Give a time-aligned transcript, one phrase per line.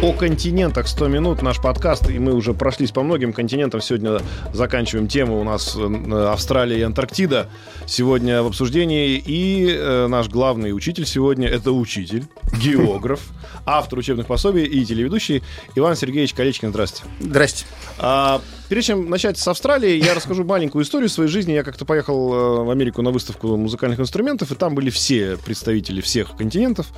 [0.00, 3.80] О континентах 100 минут наш подкаст, и мы уже прошлись по многим континентам.
[3.80, 4.20] Сегодня
[4.52, 7.48] заканчиваем тему у нас э, Австралия и Антарктида.
[7.84, 9.16] Сегодня в обсуждении.
[9.16, 12.26] И э, наш главный учитель сегодня это учитель,
[12.62, 13.20] географ,
[13.66, 15.42] автор учебных пособий и телеведущий
[15.74, 16.70] Иван Сергеевич Колечкин.
[16.70, 17.12] Здравствуйте.
[17.18, 17.66] Здрасте.
[17.98, 21.52] А, прежде чем начать с Австралии, я расскажу маленькую историю своей жизни.
[21.52, 26.00] Я как-то поехал э, в Америку на выставку музыкальных инструментов, и там были все представители
[26.00, 26.88] всех континентов.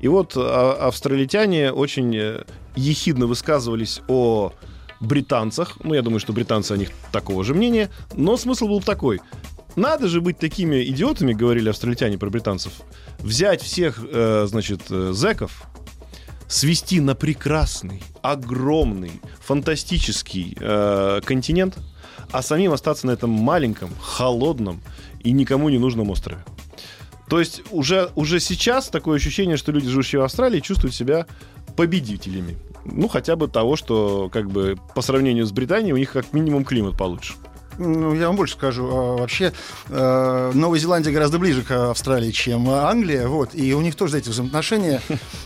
[0.00, 2.44] И вот а, австралитяне очень э,
[2.74, 4.52] ехидно высказывались о
[5.00, 5.78] британцах.
[5.82, 7.90] Ну, я думаю, что британцы о них такого же мнения.
[8.14, 9.20] Но смысл был такой.
[9.76, 12.72] Надо же быть такими идиотами, говорили австралитяне про британцев,
[13.18, 15.64] взять всех, э, значит, э, зэков,
[16.48, 21.78] свести на прекрасный, огромный, фантастический э, континент,
[22.30, 24.80] а самим остаться на этом маленьком, холодном
[25.20, 26.44] и никому не нужном острове.
[27.28, 31.26] То есть уже, уже сейчас такое ощущение, что люди, живущие в Австралии, чувствуют себя
[31.76, 32.56] победителями.
[32.84, 36.64] Ну, хотя бы того, что как бы по сравнению с Британией у них как минимум
[36.64, 37.34] климат получше.
[37.78, 38.86] Ну, я вам больше скажу.
[38.90, 39.52] А, Вообще,
[39.88, 43.26] э, Новая Зеландия гораздо ближе к Австралии, чем Англия.
[43.28, 45.00] Вот, и у них тоже, знаете, взаимоотношения.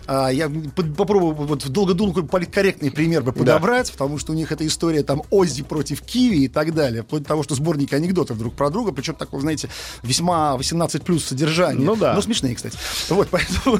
[0.06, 0.51] А, Я
[0.97, 5.62] попробую вот долго-долго политкорректный пример бы подобрать, потому что у них эта история там Оззи
[5.62, 7.03] против Киви и так далее.
[7.03, 9.69] Вплоть до того, что сборники анекдотов друг про друга, причем такого, знаете,
[10.03, 11.84] весьма 18 плюс содержания.
[11.84, 12.14] Ну да.
[12.14, 12.77] Ну, смешные, кстати.
[13.08, 13.78] Вот, поэтому,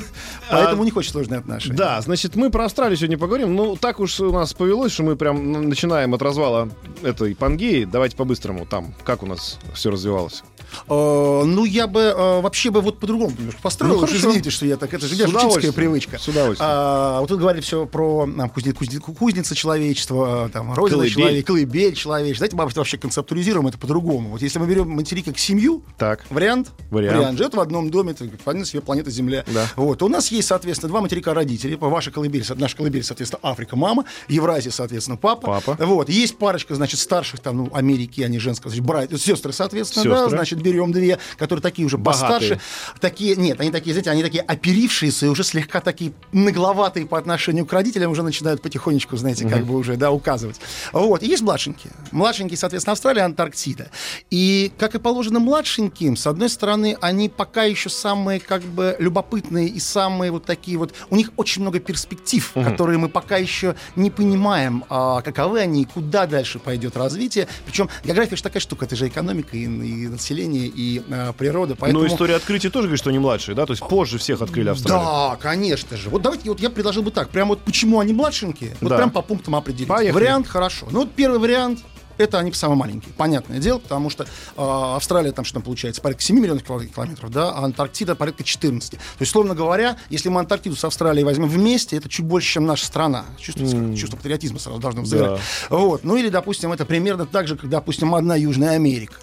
[0.51, 1.77] поэтому у них очень сложные отношения.
[1.77, 3.55] Да, значит, мы про Австралию сегодня поговорим.
[3.55, 6.69] Ну, так уж у нас повелось, что мы прям начинаем от развала
[7.03, 7.85] этой Пангеи.
[7.85, 10.43] Давайте по-быстрому там, как у нас все развивалось.
[10.89, 13.95] Э, ну, я бы э, вообще бы вот по-другому немножко построил.
[13.95, 14.17] Ну, хорошо.
[14.17, 14.93] извините, что я так...
[14.95, 15.75] Это же С я же учительская удовольствием.
[15.75, 16.19] привычка.
[16.19, 16.71] С удовольствием.
[16.73, 21.13] А, вот тут говорили все про а, кузни- кузни- кузница человечества, там, родина Колыбель.
[21.15, 22.49] человека, колыбель человечества.
[22.51, 24.31] Давайте мы вообще концептуализируем это по-другому.
[24.31, 26.25] Вот если мы берем материк как семью, Так.
[26.31, 26.71] Вариант?
[26.91, 27.39] Вариант.
[27.39, 29.45] Живет в одном доме, это планета себе планета Земля.
[29.53, 29.67] Да.
[29.77, 30.03] Вот.
[30.03, 31.77] У нас есть, соответственно, два материка родителей.
[31.81, 34.05] Ваша колыбель, наша колыбель, соответственно, Африка, мама.
[34.29, 35.61] Евразия, соответственно, папа.
[35.65, 35.85] Папа.
[35.85, 36.09] Вот.
[36.09, 40.31] Есть парочка, значит, старших, там, ну, Америки, они женского, значит, братья, сестры, соответственно, да, Сестры.
[40.37, 42.29] значит, берем две, которые такие уже Богатые.
[42.29, 42.61] постарше.
[43.01, 47.67] Такие, нет, они такие, знаете, они такие оперившиеся и уже слегка такие нагловатые по отношению
[47.67, 50.61] к родителям, уже начинают потихонечку, знаете, как бы уже, да, указывать.
[50.93, 51.23] Вот.
[51.23, 51.93] И есть младшенькие.
[52.13, 53.91] Младшенькие, соответственно, Австралия, Антарктида.
[54.31, 59.69] И, как и положено младшеньким, с одной стороны, они пока еще самые, как бы, любопытные
[59.69, 60.95] и самые вот такие вот...
[61.11, 65.85] У них очень много перспектив, которые мы пока еще не понимаем, а, каковы они, и
[65.85, 67.49] куда дальше пойдет развитие.
[67.65, 71.77] Причем география же такая штука, это же экономика и, и население, и а, природа.
[71.79, 72.03] Поэтому...
[72.03, 73.67] Но история открытия тоже говорит, что они младшие, да?
[73.67, 75.05] То есть позже всех открыли Австралию.
[75.05, 76.11] Да, конечно же.
[76.11, 78.97] Вот давайте, вот я предложил бы так, прям вот почему они младшенькие, вот Да.
[78.97, 79.89] прям по пунктам определить.
[79.89, 80.13] Поехали.
[80.23, 80.87] Вариант хорошо.
[80.91, 81.81] Ну вот первый вариант,
[82.25, 84.27] это они самые маленькие, понятное дело, потому что э,
[84.57, 88.91] Австралия там что там получается, порядка 7 миллионов кило- километров, да, а Антарктида порядка 14.
[88.91, 92.67] То есть, словно говоря, если мы Антарктиду с Австралией возьмем вместе, это чуть больше, чем
[92.67, 93.25] наша страна.
[93.39, 95.41] Чувствуется, как чувство патриотизма сразу должно взыграть.
[95.69, 96.05] Вот.
[96.05, 99.15] Ну или, допустим, это примерно так же, как, допустим, одна Южная Америка.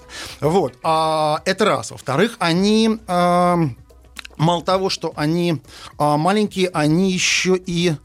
[0.42, 0.74] Вот.
[0.84, 1.92] А, это раз.
[1.92, 3.00] Во-вторых, они...
[3.08, 3.78] эм,
[4.38, 5.62] мало того, что они
[5.98, 7.96] а, маленькие, они еще и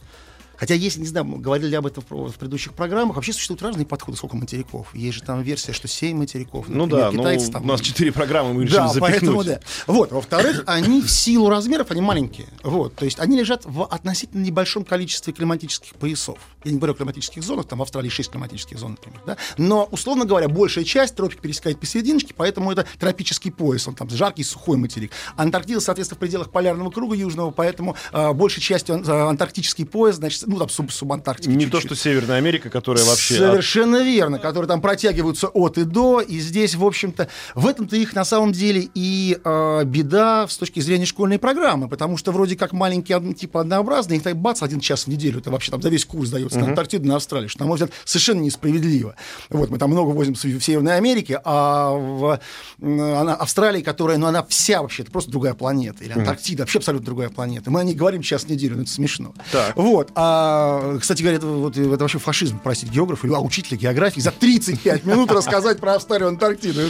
[0.62, 4.36] Хотя есть, не знаю, говорили об этом в предыдущих программах, вообще существуют разные подходы, сколько
[4.36, 4.94] материков.
[4.94, 6.68] Есть же там версия, что 7 материков.
[6.68, 9.10] Ну например, да, ну, китайцы там- у нас четыре программы, мы решили да, запихнуть.
[9.10, 9.60] поэтому да.
[9.88, 12.46] Вот, во-вторых, они в силу размеров, они маленькие.
[12.62, 16.38] Вот, то есть они лежат в относительно небольшом количестве климатических поясов.
[16.62, 19.38] Я не говорю о климатических зонах, там в Австралии 6 климатических зон, например, да.
[19.58, 24.44] Но, условно говоря, большая часть тропик пересекает посерединочке, поэтому это тропический пояс, он там жаркий,
[24.44, 25.10] сухой материк.
[25.34, 30.51] Антарктида, соответственно, в пределах полярного круга южного, поэтому а, большей частью а, антарктический пояс, значит,
[30.52, 31.98] ну там суб субантарктика Не то, чуть-чуть.
[31.98, 33.34] что Северная Америка, которая вообще...
[33.34, 38.14] Совершенно верно, которые там протягиваются от и до, и здесь, в общем-то, в этом-то их
[38.14, 42.72] на самом деле и э, беда с точки зрения школьной программы, потому что вроде как
[42.72, 46.04] маленькие, типа однообразные, их так бац, один час в неделю, это вообще там за весь
[46.04, 49.16] курс дается на Антарктиду, на Австралию, что, на мой взгляд, совершенно несправедливо.
[49.50, 52.40] Вот, мы там много возим в Северной Америке, а в
[52.80, 57.06] она- Австралии, которая, ну, она вся вообще, это просто другая планета, или Антарктида, вообще абсолютно
[57.06, 57.70] другая планета.
[57.70, 59.34] Мы о ней говорим час в неделю, ну, это смешно.
[59.50, 59.76] Так.
[59.76, 60.10] Вот.
[60.14, 64.20] А А, кстати говоря, это, вот, это вообще фашизм, простите, географ или а, учителя географии
[64.20, 66.80] за 35 минут рассказать про Австралию Антарктиду.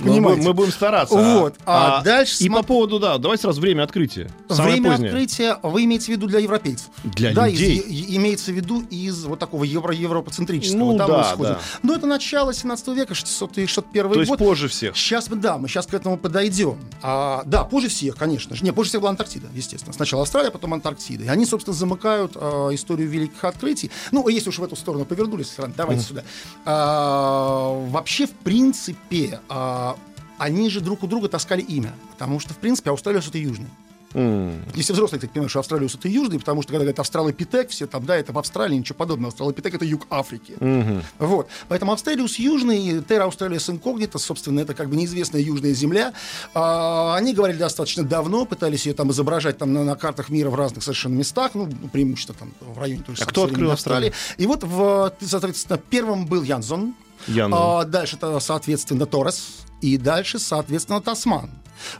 [0.00, 1.14] Мы, будем, мы будем стараться.
[1.14, 1.54] Вот.
[1.64, 2.34] А, а дальше...
[2.34, 2.60] И см...
[2.60, 4.30] по поводу, да, давай сразу время открытия.
[4.48, 5.08] Самое время позднее.
[5.08, 6.88] открытия вы имеете в виду для европейцев.
[7.04, 7.78] Для да, людей.
[7.78, 10.78] Из, имеется в виду из вот такого евро европоцентрического.
[10.78, 11.60] Ну, там да, да.
[11.82, 14.38] Но это начало 17 века, 601 То есть год.
[14.38, 14.96] позже всех.
[14.96, 16.78] Сейчас мы, да, мы сейчас к этому подойдем.
[17.02, 18.64] А, да, позже всех, конечно же.
[18.64, 19.92] Не, позже всех была Антарктида, естественно.
[19.92, 21.24] Сначала Австралия, потом Антарктида.
[21.24, 23.90] И они, собственно, замыкают а, историю великих открытий.
[24.10, 26.06] Ну, если уж в эту сторону повернулись, давайте mm.
[26.06, 26.24] сюда.
[26.64, 29.96] А, вообще, в принципе, а,
[30.38, 31.94] они же друг у друга таскали имя.
[32.10, 33.68] Потому что, в принципе, Австралия это южный.
[34.14, 34.72] Mm.
[34.74, 38.04] Если взрослые, кстати, понимают, что Австралиус это южный, потому что когда говорят Австралопитек, все там,
[38.04, 39.28] да, это в Австралии, ничего подобного.
[39.28, 40.54] Австралопитек это юг Африки.
[40.58, 41.02] Mm-hmm.
[41.18, 41.48] Вот.
[41.68, 46.12] Поэтому Австралиус южный, Terra Australis Incognita, собственно, это как бы неизвестная южная земля.
[46.54, 50.54] А, они говорили достаточно давно, пытались ее там изображать там на, на картах мира в
[50.54, 54.08] разных совершенно местах, ну, преимущественно там в районе той же а кто открыл Австралии.
[54.08, 54.38] Австралию?
[54.38, 56.94] И вот, в, соответственно, первым был Янзон,
[57.26, 57.52] Янзон.
[57.52, 61.50] а, дальше это, соответственно, Торрес, и дальше, соответственно, Тасман.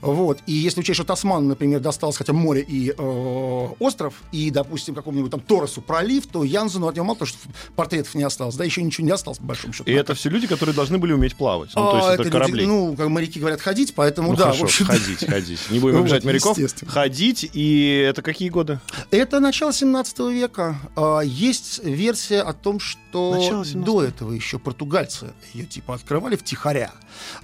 [0.01, 0.39] Вот.
[0.45, 5.31] И если учесть, что Тасман, например, достался хотя море и э, остров, и, допустим, какому-нибудь
[5.31, 7.37] там Торосу пролив, то Янзену от него мало того, что
[7.75, 9.89] портретов не осталось, да, еще ничего не осталось, по большому счету.
[9.89, 11.71] И это все люди, которые должны были уметь плавать.
[11.75, 12.65] Ну, то есть А, это, люди, корабли.
[12.65, 15.59] ну, как моряки говорят, ходить, поэтому Ну, да, хорошо, в общем ходить, ходить.
[15.69, 16.57] Не будем обижать моряков.
[16.87, 18.79] Ходить, и это какие годы?
[19.11, 20.77] Это начало 17 века.
[20.95, 26.35] А, Есть версия о том, что Начало 17 до этого еще португальцы ее типа открывали
[26.35, 26.91] втихаря.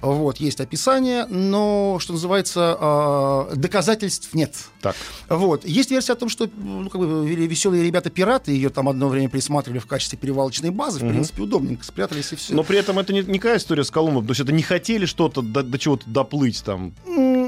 [0.00, 4.54] Вот, есть описание, но, что называется, а, доказательств нет.
[4.80, 4.96] Так.
[5.28, 5.64] Вот.
[5.66, 9.78] Есть версия о том, что ну, как бы, веселые ребята-пираты ее там одно время присматривали
[9.78, 11.00] в качестве перевалочной базы.
[11.00, 11.12] В Мгм.
[11.12, 12.54] принципе, удобненько спрятались и все.
[12.54, 14.26] Но при этом это не, никакая история с Колумбом.
[14.26, 16.92] То есть это не хотели что-то до, до чего-то доплыть там.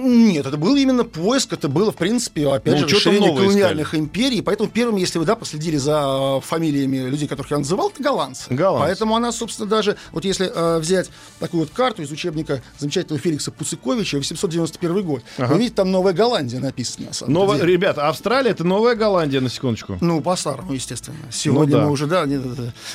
[0.03, 4.43] Нет, это был именно поиск, это было, в принципе, опять Ну, же, расширение колониальных империй.
[4.43, 8.45] Поэтому первым, если вы, да, последили за фамилиями людей, которых я называл, это голландцы.
[8.51, 8.87] Голландцы.
[8.87, 13.53] Поэтому она, собственно, даже, вот если э, взять такую вот карту из учебника замечательного Феликса
[13.53, 15.53] Пуциковича, 891 год, Ага.
[15.53, 17.11] вы видите, там Новая Голландия написано.
[17.21, 17.73] на Ново- деле.
[17.73, 19.99] Ребята, Австралия это Новая Голландия, на секундочку.
[20.01, 21.17] Ну, по-старому, естественно.
[21.31, 21.87] Сегодня Ну да.
[21.87, 22.41] мы уже, да, не,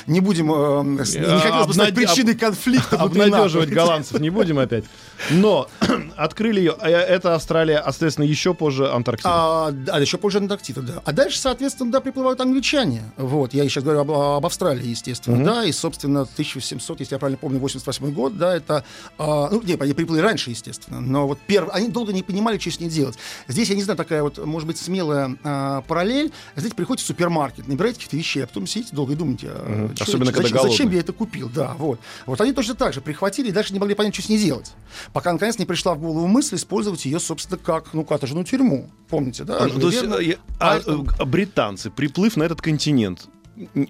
[0.06, 0.52] не будем,
[1.00, 2.96] э, с- не А, хотелось бы обнаде- причиной конфликта.
[2.98, 4.84] Обнадеживать голландцев не будем опять.
[5.30, 5.68] Но
[6.16, 6.76] открыли ее.
[7.00, 9.28] Это Австралия, а, соответственно, еще позже Антарктида.
[9.32, 11.02] А, да, еще позже Антарктида, да.
[11.04, 13.02] А дальше, соответственно, да, приплывают англичане.
[13.16, 17.38] Вот, я сейчас говорю об, об Австралии, естественно, да, и, собственно, 1700, если я правильно
[17.38, 18.84] помню, 88 год, да, это,
[19.18, 22.70] а, ну, не, они приплыли раньше, естественно, но вот первый, они долго не понимали, что
[22.70, 23.16] с ней делать.
[23.48, 26.32] Здесь, я не знаю, такая вот, может быть, смелая а, параллель.
[26.56, 29.94] Знаете, приходите в супермаркет, набираете каких-то вещей, а потом сидите долго и думаете, а, Мгм.
[29.94, 30.94] чё- Особенно, когда зачем, зачем голодный.
[30.96, 32.00] я это купил, да, вот.
[32.26, 34.72] Вот они точно так же прихватили и дальше не могли понять, что с ней делать.
[35.12, 38.90] Пока, наконец, не пришла в голову мысль использовать ее, собственно, как, ну, каторжную тюрьму.
[39.08, 39.58] Помните, да?
[39.58, 40.14] А, то есть, Верно?
[40.16, 41.08] э, я- а, Альтон.
[41.18, 43.28] э, британцы, приплыв на этот континент,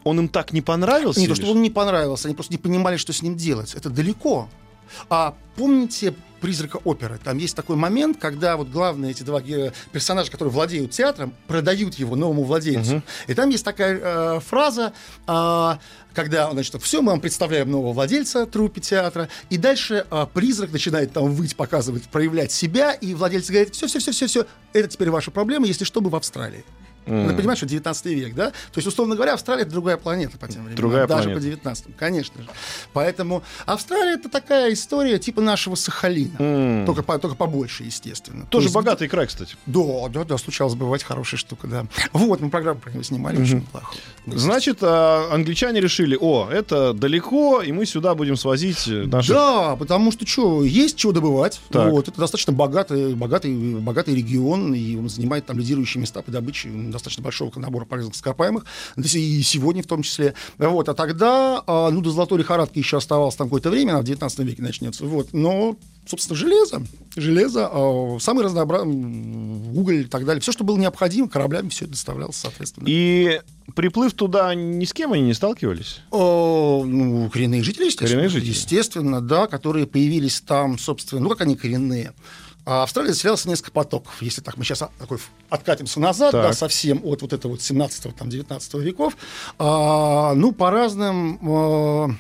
[0.05, 1.21] он им так не понравился?
[1.21, 3.75] Не то, что он не понравился, они просто не понимали, что с ним делать.
[3.75, 4.49] Это далеко.
[5.09, 7.19] А помните «Призрака оперы»?
[7.23, 9.41] Там есть такой момент, когда вот главные эти два
[9.93, 12.97] персонажа, которые владеют театром, продают его новому владельцу.
[12.97, 13.03] Мгм.
[13.27, 14.93] И там есть такая э, фраза,
[15.27, 15.79] а,
[16.15, 21.13] когда, значит, все, мы вам представляем нового владельца труппе театра, и дальше а, призрак начинает
[21.13, 26.01] там выть, показывать, проявлять себя, и владелец говорит, все-все-все-все-все, это теперь ваша проблема, если что,
[26.01, 26.65] бы в Австралии.
[27.09, 28.51] Надо понимать, что 19 век, да?
[28.51, 30.77] То есть, условно говоря, Австралия это другая планета по тем временам.
[30.77, 31.41] Другая даже планета.
[31.41, 32.49] по 19 конечно же.
[32.93, 36.37] Поэтому Австралия это такая история типа нашего Сахалина.
[36.39, 36.87] М.
[36.87, 38.43] Только, по- только побольше, естественно.
[38.45, 39.57] То Тоже есть, богатый край, кстати.
[39.67, 41.87] Да, да, да, случалось бывать хорошая штука, да.
[42.13, 43.95] Вот, мы программу про него снимали, очень неплохо.
[44.27, 49.33] Значит, а, англичане решили, о, это далеко, и мы сюда будем свозить э, наши...
[49.33, 51.61] Да, потому что что, есть чего добывать.
[51.71, 51.91] Так.
[51.91, 56.69] Вот, это достаточно богатый, богатый, богатый регион, и он занимает там лидирующие места по добыче
[56.99, 58.65] достаточно большого набора полезных ископаемых,
[58.97, 60.35] и сегодня в том числе.
[60.59, 64.05] Вот, а тогда, а, ну, до золотой лихорадки еще оставалось там какое-то время, она в
[64.05, 65.05] 19 веке начнется.
[65.05, 65.77] Вот, но
[66.09, 66.83] собственно, железо,
[67.17, 70.41] железо, а, самый разнообразный уголь и так далее.
[70.41, 72.87] Все, что было необходимо, кораблями все это доставлялось, соответственно.
[72.89, 73.41] И
[73.75, 76.01] приплыв туда, ни с кем они не сталкивались?
[76.11, 78.09] О, ну, коренные жители, естественно.
[78.09, 78.51] Коренные жители.
[78.51, 82.15] Естественно, да, которые появились там, собственно, ну, как они коренные.
[82.71, 84.21] А Австралия заселялась несколько потоков.
[84.21, 85.17] Если так мы сейчас такой
[85.49, 86.43] откатимся назад, Так.
[86.43, 89.17] да, совсем от вот этого вот 17 там, 19 веков,
[89.59, 91.39] а, ну, по разным...
[91.43, 92.11] а,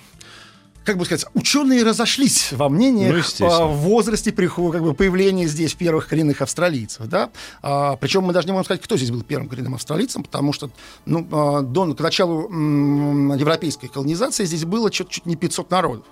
[0.84, 3.56] как бы сказать, ученые разошлись во Ну, мнениях естественно.
[3.58, 7.06] а, в возрасте как бы, появления здесь первых коренных австралийцев.
[7.08, 7.28] Да?
[7.60, 10.70] А, причем мы даже не можем сказать, кто здесь был первым коренным австралийцем, потому что
[11.04, 16.06] ну, а, до, к началу м, европейской колонизации здесь было чуть, чуть не 500 народов.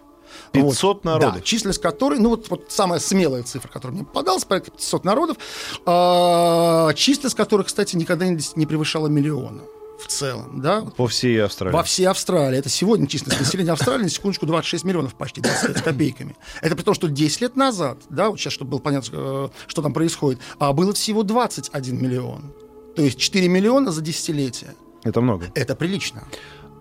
[0.53, 1.35] 500 народов?
[1.35, 5.37] Да, численность которой, ну вот, вот самая смелая цифра, которая мне попадалась, порядка 500 народов,
[5.85, 9.63] а, численность которых, кстати, никогда не, не превышала миллиона.
[9.99, 11.75] в целом, да, По всей Австралии.
[11.75, 12.59] во всей Австралии.
[12.59, 16.37] Это сегодня численность населения Австралии, на секундочку, 26 миллионов почти, 25 с копейками.
[16.61, 19.81] Это при том, что 10 лет назад, да, вот сейчас, чтобы было понятно, э, что
[19.81, 22.53] там происходит, а было всего 21 миллион.
[22.95, 24.75] То есть 4 миллиона за десятилетие.
[25.03, 25.47] Это много.
[25.55, 26.25] Это прилично.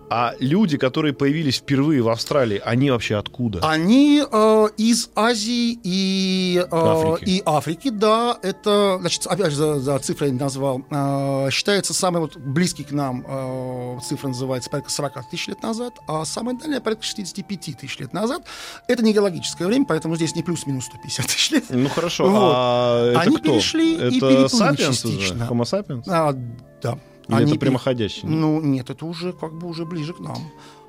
[0.10, 3.60] А люди, которые появились впервые в Австралии, они вообще откуда?
[3.68, 7.30] Они э, из Азии и, э, Африки.
[7.30, 8.38] и Африки, да.
[8.44, 10.82] Это, значит, опять же, за, за цифры я не назвал.
[10.92, 15.94] Э, считается самый вот близкий к нам э, цифра называется порядка 40 тысяч лет назад,
[16.08, 18.44] а самая дальняя порядка 65 тысяч лет назад.
[18.88, 21.64] Это не геологическое время, поэтому здесь не плюс-минус 150 тысяч лет.
[21.70, 22.54] Ну хорошо, Вот.
[22.56, 23.54] а это Они кто?
[23.54, 25.44] перешли и это переплыли сапиенс частично.
[25.50, 26.04] Homo sapiens?
[26.08, 26.36] А,
[26.82, 27.00] да.
[27.28, 28.28] Или Они это прямоходящий?
[28.28, 30.38] Ну, нет, это уже как бы уже ближе к нам.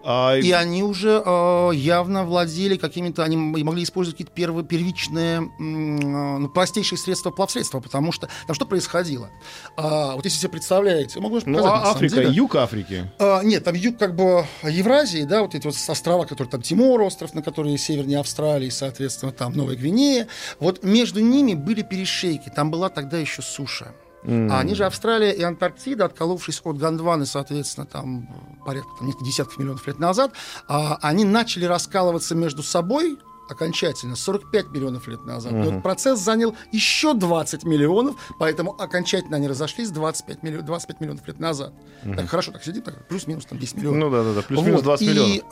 [0.09, 5.61] А, И они уже э, явно владели какими-то, они могли использовать какие-то первые, первичные, э,
[5.61, 9.31] ну, простейшие средства плавсредства, потому что там что происходило?
[9.77, 12.31] А, вот если себе представляете, могу ну, показать, а Африка, деле.
[12.31, 13.11] юг Африки.
[13.19, 17.03] А, нет, там юг как бы Евразии, да, вот эти вот острова, которые там Тимор
[17.03, 20.29] остров, на которые севернее Австралии, соответственно, там Новая Гвинея.
[20.61, 23.93] Вот между ними были перешейки, там была тогда еще суша.
[24.23, 28.29] А они же Австралия и Антарктида, отколовшись от Гондваны, соответственно, там
[28.65, 30.33] порядка там, несколько десятков миллионов лет назад,
[30.69, 33.19] а, они начали раскалываться между собой
[33.49, 35.53] окончательно 45 миллионов лет назад.
[35.53, 41.29] И вот процесс занял еще 20 миллионов, поэтому окончательно они разошлись 25, миллион- 25 миллионов
[41.29, 41.73] лет назад.
[42.17, 44.01] Так хорошо, так сидим, так, плюс-минус там 10 миллионов.
[44.01, 44.85] Ну да-да-да, плюс-минус Вот.
[44.85, 45.45] 20 и, миллионов.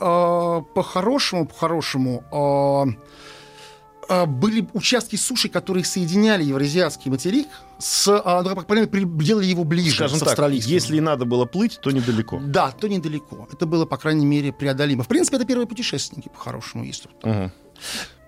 [0.67, 2.99] э, по-хорошему, по-хорошему, э,
[4.25, 7.47] были участки суши, которые соединяли Евразиатский материк
[7.79, 8.85] с, э, ну,
[9.21, 10.71] делали его ближе Скажем с так, австралийским.
[10.73, 12.39] если и надо было плыть, то недалеко.
[12.43, 13.47] Да, то недалеко.
[13.51, 15.03] Это было, по крайней мере, преодолимо.
[15.03, 17.23] В принципе, это первые путешественники, по-хорошему, если так.
[17.23, 17.51] Мгм.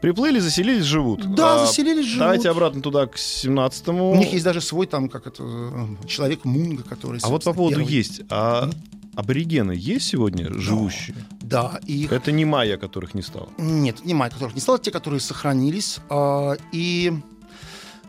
[0.01, 1.25] Приплыли, заселились, живут.
[1.33, 2.19] Да, А, заселились, живут.
[2.19, 4.11] Давайте обратно туда, к 17-му.
[4.11, 7.19] У них есть даже свой там, как это, э, человек Мунга, который...
[7.23, 7.91] А вот по поводу первый.
[7.93, 8.21] есть.
[8.29, 8.69] А
[9.17, 11.17] аборигены есть сегодня живущие?
[11.41, 13.49] Да, и их Это не майя, которых не стало.
[13.57, 15.99] Нет, не майя, которых не стало, те, которые сохранились.
[16.09, 17.11] а, и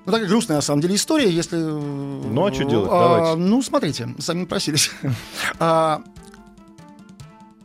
[0.05, 1.57] ну, такая грустная, на самом деле, история, если...
[1.57, 2.91] Ну, а что делать?
[2.91, 3.37] Давайте.
[3.37, 4.91] Ну, смотрите, сами просились.
[5.59, 6.03] А,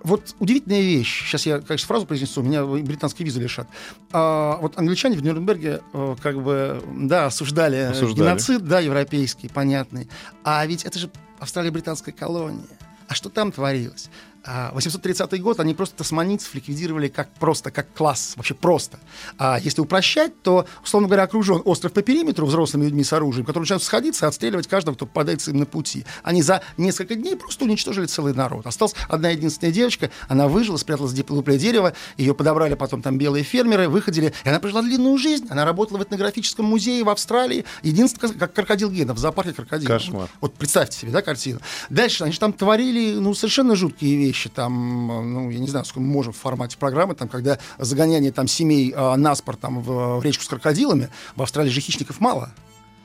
[0.04, 1.24] вот удивительная вещь.
[1.26, 3.68] Сейчас я, конечно, фразу произнесу, меня британские визы лишат.
[4.12, 8.28] А, вот англичане в Нюрнберге э, как бы, да, осуждали, Осуждали.
[8.30, 10.10] геноцид, да, европейский, понятный.
[10.44, 11.10] А ведь это же
[11.40, 12.64] Австралия-британская колония.
[13.08, 14.10] А что там творилось?
[14.46, 19.00] А, 830 год они просто тасманийцев ликвидировали как просто, как класс, вообще просто.
[19.38, 23.62] А если упрощать, то, условно говоря, окружен остров по периметру взрослыми людьми с оружием, которые
[23.62, 26.06] начинают сходиться и отстреливать каждого, кто попадается им на пути.
[26.24, 28.68] Они за несколько дней просто уничтожили целый народ.
[28.68, 33.44] Осталась одна единственная девочка, она выжила, спряталась в диплопле дерева, ее подобрали потом там белые
[33.44, 35.48] фермеры, выходили, и она прожила длинную жизнь.
[35.50, 40.02] Она работала в этнографическом музее в Австралии, единственное, как крокодил Гена, в зоопарке крокодилов.
[40.02, 40.30] Кошмар.
[40.42, 41.60] Вот представьте себе, да, картину.
[41.90, 44.33] Дальше они же там творили, ну, совершенно жуткие вещи.
[44.50, 48.48] Там, ну, я не знаю, сколько мы можем в формате программы, там, когда загоняние там
[48.48, 52.54] семей э, на спор там в, в речку с крокодилами, в Австралии же хищников мало.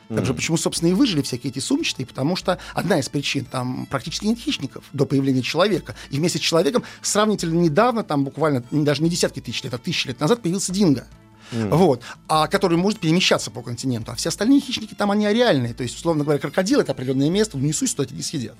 [0.08, 3.87] Так же почему, собственно, и выжили всякие эти сумчатые, потому что одна из причин, там
[3.90, 5.94] практически нет хищников до появления человека.
[6.11, 10.08] И вместе с человеком сравнительно недавно, там буквально даже не десятки тысяч лет, а тысячи
[10.08, 11.06] лет назад появился динго.
[11.52, 14.12] Вот, а который может перемещаться по континенту.
[14.12, 15.75] А все остальные хищники там они реальные.
[15.75, 18.57] То есть, условно говоря, крокодил это определенное место, в несусь, туда не съедят.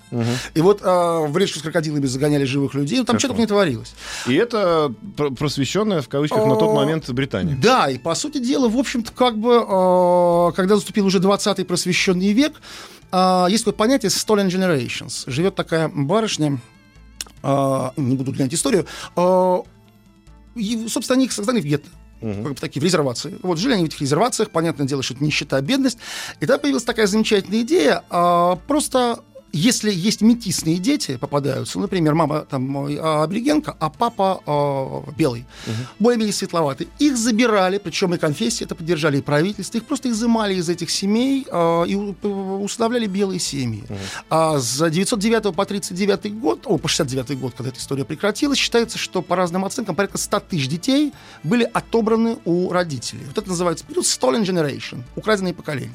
[0.55, 3.37] И вот а, в речку с крокодилами загоняли живых людей, ну там что Кошмар.
[3.37, 3.95] только не творилось.
[4.27, 7.57] И это пр- просвещенная, в кавычках, на тот О, момент Британия.
[7.61, 12.33] Да, и по сути дела, в общем-то, как бы, э, когда наступил уже 20-й просвещенный
[12.33, 12.61] век,
[13.13, 15.25] э, есть такое понятие stolen generations.
[15.27, 16.59] Живет такая барышня,
[17.43, 19.59] э, не буду глянуть историю, э,
[20.55, 21.89] и, собственно, они их создали в гетто.
[22.21, 23.39] Бы такие в резервации.
[23.43, 25.99] Вот жили они в этих резервациях, понятное дело, что это нищета, бедность.
[26.37, 29.21] И тогда появилась такая замечательная идея, а, просто
[29.53, 35.47] если есть метисные дети попадаются, например, мама там э, аборигенка, а папа э, белый,
[35.99, 40.69] более-менее светловатый, их забирали, причем и конфессии это поддержали, и правительство, их просто изымали из
[40.69, 43.85] этих семей э, и устанавливали белые семьи.
[44.29, 48.99] А с 909 по 39 год, о, по 69 год, когда эта история прекратилась, считается,
[48.99, 51.13] что по разным оценкам порядка 100 тысяч детей
[51.43, 53.23] были отобраны у родителей.
[53.27, 55.93] Вот это называется период stolen generation, украденные поколения.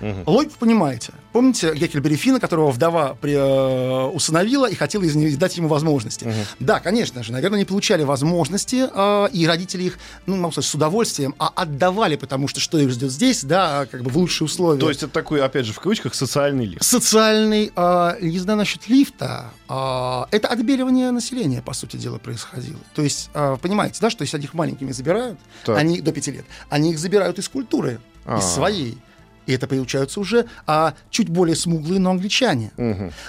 [0.00, 1.12] Логику понимаете.
[1.32, 6.32] Помните Геккельбери Финна, которого вдова при, э, усыновила и хотела из дать ему возможности?
[6.60, 10.74] Да, конечно же, наверное, не получали возможности, э, и родители их, ну, могу сказать, с
[10.74, 14.78] удовольствием, а отдавали, потому что что их ждет здесь, да, как бы в лучшие условия.
[14.80, 16.84] То есть это такой, опять же, в кавычках, социальный лифт.
[16.84, 22.78] Социальный, э, не знаю насчет лифта, э, это отбеливание населения, по сути дела, происходило.
[22.94, 25.76] То есть, э, понимаете, да, что если они их маленькими забирают, Так.
[25.78, 28.38] они до пяти лет, они их забирают из культуры, А.
[28.38, 28.98] из своей.
[29.46, 32.70] И это получаются уже а, чуть более смуглые, но англичане.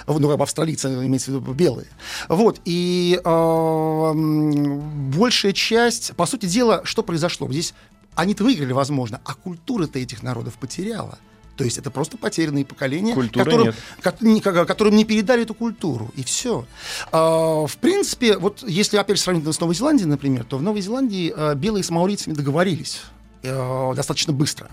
[0.06, 1.88] В- Ну, австралийцы, имеется в виду белые.
[2.28, 2.60] Вот.
[2.64, 7.48] И а, м, большая часть, по сути дела, что произошло?
[7.50, 7.74] Здесь
[8.14, 11.18] они-то выиграли, возможно, а культура-то этих народов потеряла.
[11.56, 13.74] То есть это просто потерянные поколения, Культуры которым, нет.
[14.02, 16.10] ко- не- ко- которым не передали эту культуру.
[16.14, 16.66] И все.
[17.12, 21.54] в принципе, вот если опять сравнить с Новой Зеландией, например, то в Новой Зеландии а,
[21.54, 23.00] белые с маурицами договорились
[23.42, 24.70] э, достаточно быстро.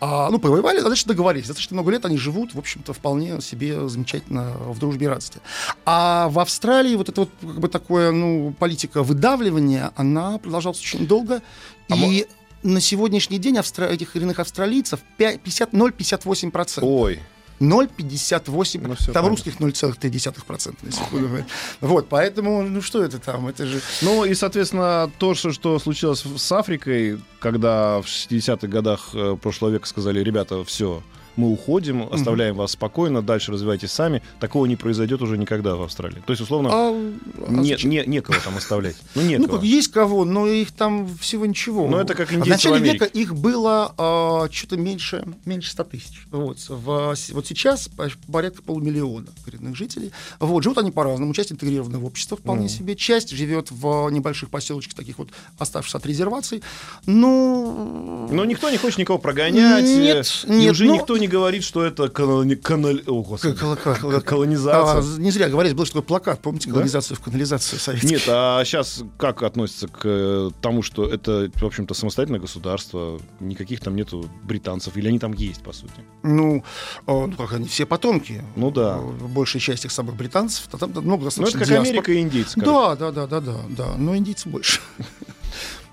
[0.00, 1.48] А, ну, повоевали, значит, договорились.
[1.48, 5.40] Достаточно много лет они живут, в общем-то, вполне себе замечательно в дружбе и радости.
[5.84, 11.06] А в Австралии вот это вот как бы такое, ну, политика выдавливания, она продолжалась очень
[11.06, 11.42] долго.
[11.88, 12.26] А и
[12.62, 13.86] на сегодняшний день австра...
[13.86, 16.78] этих коренных австралийцев 5, 50, 0,58%.
[16.82, 17.20] Ой,
[17.62, 18.80] 0,58%.
[18.82, 19.28] Ну, там понятно.
[19.28, 21.28] русских 0,3%, на секунду.
[21.28, 21.46] говоря.
[21.80, 23.80] Вот, поэтому, ну что это там, это же...
[24.02, 29.86] Ну и, соответственно, то, что, случилось с Африкой, когда в 60-х годах э, прошлого века
[29.86, 31.02] сказали, ребята, все,
[31.36, 36.22] мы уходим, оставляем вас спокойно, дальше развивайтесь сами, такого не произойдет уже никогда в Австралии.
[36.26, 37.90] То есть, условно, А, а не, зачем?
[37.90, 38.96] не- некого там оставлять.
[39.14, 39.56] Ну, Ну, некого.
[39.56, 41.88] как есть кого, но их там всего ничего.
[41.88, 46.26] Ну, это как В индейцы начале в века их было что-то меньше, меньше 100 тысяч.
[46.30, 50.12] Вот, в- вот сейчас по- порядка полумиллиона коренных жителей.
[50.40, 51.32] Вот, живут они по-разному.
[51.34, 52.94] Часть интегрирована в общество вполне себе.
[52.96, 56.62] Часть живет в небольших поселочках, таких вот оставшихся от резерваций.
[57.06, 59.84] Ну, Но никто не хочет никого прогонять.
[59.84, 65.16] Нет, э, нет, уже но- никто не говорит, что это канали- о, господи, кол- колонизация.
[65.16, 66.72] а, не зря говорить, был такой плакат, помните, Да?
[66.74, 68.12] колонизацию в канализацию советскую.
[68.12, 73.80] Нет, а сейчас как относится к э, тому, что это, в общем-то, самостоятельное государство, никаких
[73.80, 75.92] там нету британцев, или они там есть, по сути?
[76.22, 76.64] Ну,
[77.06, 78.44] э, ну, как они все потомки.
[78.56, 78.98] Ну да.
[79.00, 80.68] Э, Большая часть их самых британцев.
[80.72, 81.78] а Там много Ну, это как диаспор.
[81.86, 82.60] Америка и индейцы.
[82.60, 82.70] короче.
[82.72, 83.94] Да, да, да, да, да, да.
[83.96, 84.80] Но индийцев больше.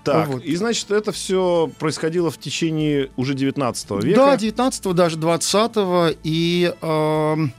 [0.04, 0.42] Так, Вот.
[0.42, 4.16] и значит, это все происходило в течение уже 19 века.
[4.16, 6.16] Да, 19-го, даже 20-го.
[6.22, 7.52] И эм,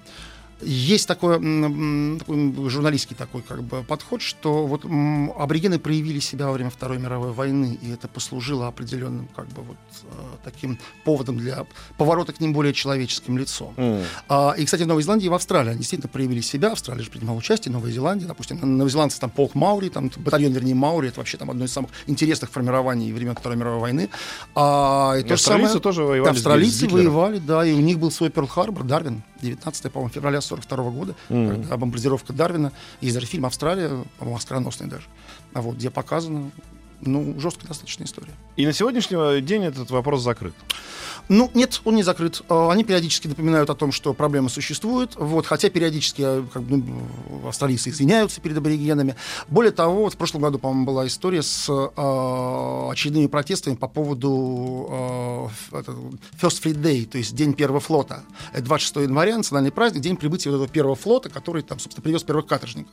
[0.64, 6.70] есть м, такой журналистский такой как бы подход, что вот аборигены проявили себя во время
[6.70, 10.08] Второй мировой войны, и это послужило определенным как бы вот э,
[10.44, 11.66] таким поводом для
[11.98, 13.74] поворота к ним более человеческим лицом.
[13.78, 14.04] М.
[14.30, 16.72] А, и, кстати, в Новой Зеландии и в Австралии они действительно проявили себя.
[16.72, 21.10] Австралия же принимала участие, Новая Зеландия, допустим, новозеландцы там полк Маури, там батальон, вернее, Маури,
[21.10, 24.10] это вообще там одно из самых интересных формирований времен Второй мировой войны.
[24.56, 28.12] А, и И то же самое- тоже воевали Австралийцы воевали, да, и у них был
[28.12, 31.50] свой Перл-Харбор, Дарвин, 19 по-моему, февраля 42 года, Мгм.
[31.64, 32.72] когда бомбардировка Дарвина.
[33.00, 35.06] Есть даже фильм «Австралия», по-моему, оскароносный даже,
[35.54, 36.52] а вот, где показано,
[37.02, 38.34] ну, жесткая достаточно история.
[38.56, 40.54] И на сегодняшний день этот вопрос закрыт.
[41.30, 42.42] Ну, нет, он не закрыт.
[42.50, 46.78] А, Они периодически напоминают о том, что проблема существует, вот, хотя периодически а, как бы,
[46.78, 49.16] ну, австралийцы извиняются перед аборигенами.
[49.48, 55.50] Более того, вот в прошлом году, по-моему, была история с а, очередными протестами по поводу
[55.72, 55.92] это,
[56.42, 58.24] First Fleet Day, то есть День первого флота.
[58.52, 62.24] Это 26 января, национальный праздник, день прибытия вот этого первого флота, который, там, собственно, привез
[62.24, 62.92] первых каторжников.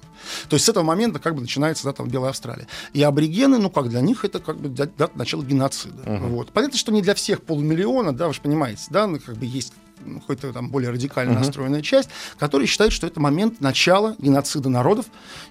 [0.48, 2.66] То есть с этого момента как бы начинается да, там, Белая Австралия.
[2.92, 6.02] И аборигены, ну как для них это как бы дата дата начала геноцида.
[6.06, 6.52] Вот.
[6.52, 9.72] Понятно, что не для всех полумиллиона, да, вы же понимаете, да, ну, как бы есть
[10.14, 15.06] ну, какая-то там более радикально настроенная часть, которые считают, что это момент начала геноцида народов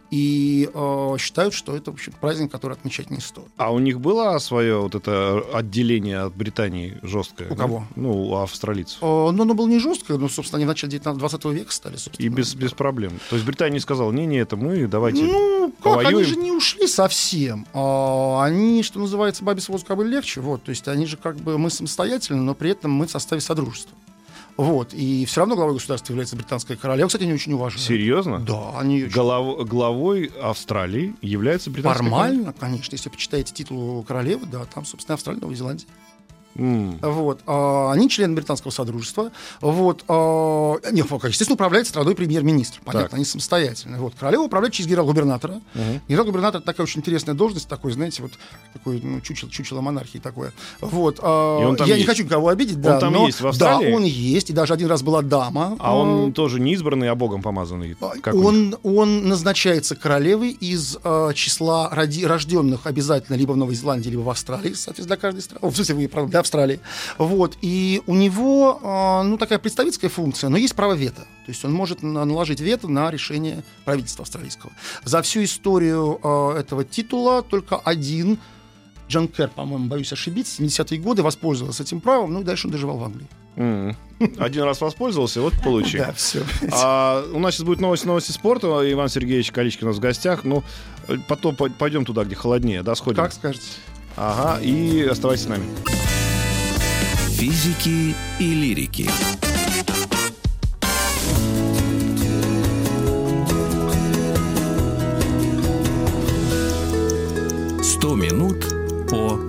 [0.10, 3.48] и э, считают, что это, в общем, праздник, который отмечать не стоит.
[3.58, 7.50] А у них было свое вот это отделение от Британии жесткое?
[7.50, 7.86] У кого?
[7.96, 9.00] Ну, у австралийцев.
[9.02, 11.98] Э, Но оно было не жесткое, но, собственно, они в начале 19 20 века стали,
[11.98, 12.26] собственно.
[12.26, 13.20] И без, без проблем.
[13.30, 17.67] То есть Британия сказала, не-не, это мы, давайте Ну, как, они же не ушли совсем.
[17.74, 20.41] А, они, что называется, бабе с воздуха были легче.
[20.41, 23.41] Вот, то есть они же как бы, мы самостоятельны, но при этом мы в составе
[23.41, 23.98] содружества.
[24.58, 27.08] Вот, и все равно главой государства является британская королева.
[27.08, 27.82] Кстати, они очень уважают.
[27.86, 28.39] Серьезно?
[28.39, 34.65] Да, они очень- Голов- главой Австралии является британская Формально, конечно, если почитаете титул королевы, да,
[34.65, 35.88] там, собственно, Австралия, Новая Зеландия.
[36.58, 36.98] М.
[37.02, 37.39] Вот.
[37.46, 39.32] а, они члены британского содружества.
[39.62, 40.04] Вот.
[40.08, 42.80] а, Нет, естественно, управляет страной премьер-министр.
[42.84, 43.13] Понятно, Так.
[43.15, 43.98] они самостоятельны.
[44.00, 44.13] Вот.
[44.20, 45.62] Королева управляет через генерал-губернатора.
[45.74, 46.02] Мгм.
[46.08, 48.32] Генерал-губернатор это такая очень интересная должность, такой, знаете, вот
[48.74, 50.54] такой ну, чучело, чучело монархии такое.
[50.82, 51.20] Вот.
[51.22, 52.08] а, И он там я есть?
[52.08, 53.00] не хочу никого обидеть, да.
[53.00, 53.89] там но- есть в Австралии?
[53.91, 54.50] Да, он есть.
[54.50, 55.76] И даже один раз была дама.
[55.80, 57.96] А он тоже не избранный, а богом помазанный.
[58.22, 58.34] Как?
[58.36, 64.22] Он, он назначается королевой из э, числа роди- рожденных обязательно либо в Новой Зеландии, либо
[64.22, 65.60] в Австралии, соответственно, для каждой страны.
[65.65, 66.79] О, в смысле, вы, правда, Австралии.
[67.17, 67.57] Вот.
[67.62, 71.21] И у него, э, ну, такая представительская функция, но есть право вето.
[71.45, 74.71] То есть он может на- наложить вето на решение правительства австралийского.
[75.03, 78.38] За всю историю э, этого титула только один
[79.10, 82.97] Джон Кер, по-моему, боюсь ошибиться, 70-е годы воспользовался этим правом, ну и дальше он доживал
[82.97, 83.27] в Англии.
[83.55, 83.95] М.
[84.38, 86.03] Один раз воспользовался, вот получил.
[86.05, 86.41] Да, все.
[86.73, 88.67] А, у нас сейчас будет новость новости спорта.
[88.91, 90.43] Иван Сергеевич Каличкин у нас в гостях.
[90.43, 90.63] Ну,
[91.27, 93.23] потом по- пойдем туда, где холоднее, да, сходим?
[93.23, 93.65] Как скажете?
[94.17, 95.63] Ага, и оставайтесь с нами.
[97.38, 99.08] Физики и лирики.
[107.84, 108.65] Сто минут
[109.08, 109.39] по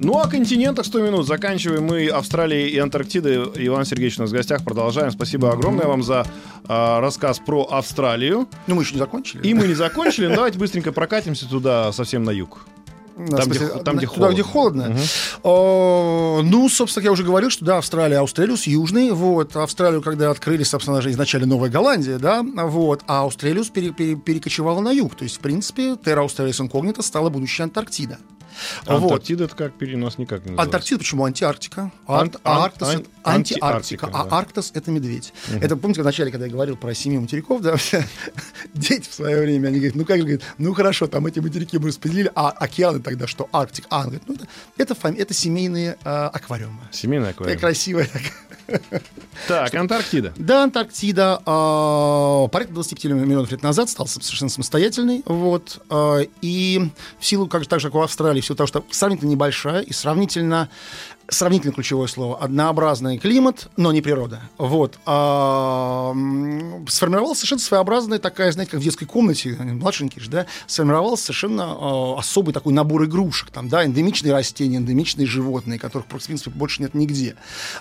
[0.00, 1.26] Ну, о континентах 100 минут.
[1.26, 3.36] Заканчиваем мы Австралией и Антарктидой.
[3.66, 4.64] Иван Сергеевич у нас в гостях.
[4.64, 5.10] Продолжаем.
[5.10, 6.24] Спасибо огромное вам за
[6.66, 8.48] а, рассказ про Австралию.
[8.66, 9.46] Ну, мы еще не закончили.
[9.46, 10.28] И мы не закончили.
[10.28, 12.60] но Давайте быстренько прокатимся туда, совсем на юг.
[13.26, 14.34] Там, где смысле, хо- там, где туда, холодно.
[14.34, 14.96] где холодно.
[15.42, 20.62] О, ну, собственно, я уже говорил, что да, Австралия, Аустралиус южный, вот, Австралию, когда открыли,
[20.62, 25.24] собственно, даже изначально Новая Голландия, да, вот, а Аустралиус пере- пере- перекочевала на юг, то
[25.24, 28.18] есть, в принципе, Terra Australis Incognita стала будущая Антарктида.
[28.86, 29.04] А Вот.
[29.12, 30.62] Антарктида это как перенос никак не называется.
[30.62, 31.24] Антарктида почему?
[31.24, 31.92] Антиарктика.
[32.06, 34.06] Ант- Ар- а ан- Арктос ан- антиарктика.
[34.12, 34.36] А да.
[34.38, 35.32] Арктос это медведь.
[35.60, 37.76] Это помните, вначале, когда я говорил про семью материков, да,
[38.74, 41.88] дети в свое время, они говорят, ну как же, ну хорошо, там эти материки мы
[41.88, 43.48] распределили, а океаны тогда что?
[43.52, 43.86] Арктик.
[43.90, 44.46] А, он говорит, ну это,
[44.94, 46.80] это, это семейные а, аквариумы.
[46.90, 47.60] Семейный Такая аквариум.
[47.60, 48.32] красивая такая.
[49.46, 50.34] Так, Антарктида.
[50.36, 55.22] Да, Антарктида а, порядка 25 миллионов лет назад стала совершенно самостоятельной.
[55.24, 58.84] Вот, а, и в силу, как, так же, как у Австралии, в силу того, что
[58.90, 60.68] сравнительно небольшая и сравнительно
[61.28, 64.40] сравнительно ключевое слово, однообразный климат, но не природа.
[64.56, 64.98] Вот.
[65.04, 66.12] А,
[66.88, 71.76] сформировалась совершенно своеобразная такая, знаете, как в детской комнате, они младшенькие же, да, сформировался совершенно
[71.78, 76.82] а, особый такой набор игрушек, там, да, эндемичные растения, эндемичные животные, которых, в принципе, больше
[76.82, 77.36] нет нигде.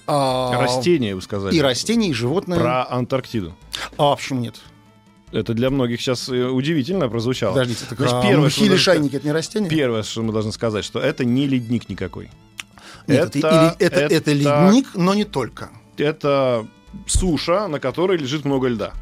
[0.05, 1.55] А, Растения, вы сказали.
[1.55, 2.59] И растения, и животные.
[2.59, 3.55] Про Антарктиду.
[3.97, 4.55] А почему нет?
[5.31, 7.51] Это для многих сейчас э, удивительно прозвучало.
[7.51, 9.69] Подождите, так, Значит, а первое, мухи мы или должны шайники это не растения?
[9.69, 12.29] Первое, что мы должны сказать, что это не ледник никакой.
[13.07, 15.69] Нет, это, это- это это- ледник, но не только.
[15.97, 16.65] Это
[17.07, 18.93] суша, на которой лежит много льда.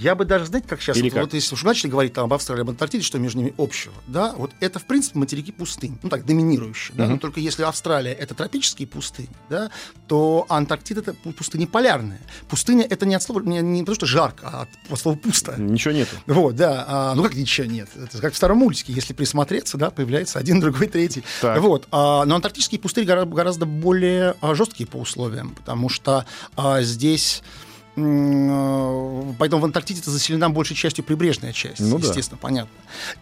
[0.00, 1.22] Я бы даже, знаете, как сейчас, Или вот, как?
[1.24, 4.32] вот если уж начали говорить там об Австралии, об Антарктиде, что между ними общего, да,
[4.36, 7.12] вот это, в принципе, материки пустынь, ну так, доминирующие, да, Мгм.
[7.14, 9.70] но только если Австралия— это тропические пустыни, да,
[10.08, 12.20] то Антарктида— это пу- пустыня полярная.
[12.48, 15.54] Пустыня— это не от слова, не, не потому что жарко, а от слова пусто.
[15.60, 16.16] Ничего нету.
[16.26, 16.84] Вот, да.
[16.88, 17.88] а, ну как ничего нет.
[17.96, 18.92] Это как в старом мультике.
[18.92, 21.22] Если присмотреться, да, появляется один, другой, третий.
[21.40, 21.60] Так.
[21.60, 21.88] Вот.
[21.90, 27.42] а, но антарктические пустыри гора- гораздо более а, жесткие по условиям, потому что а, здесь
[27.94, 32.06] Поэтому в Антарктиде это заселена большей частью прибрежная часть, Ну да.
[32.08, 32.72] естественно, понятно.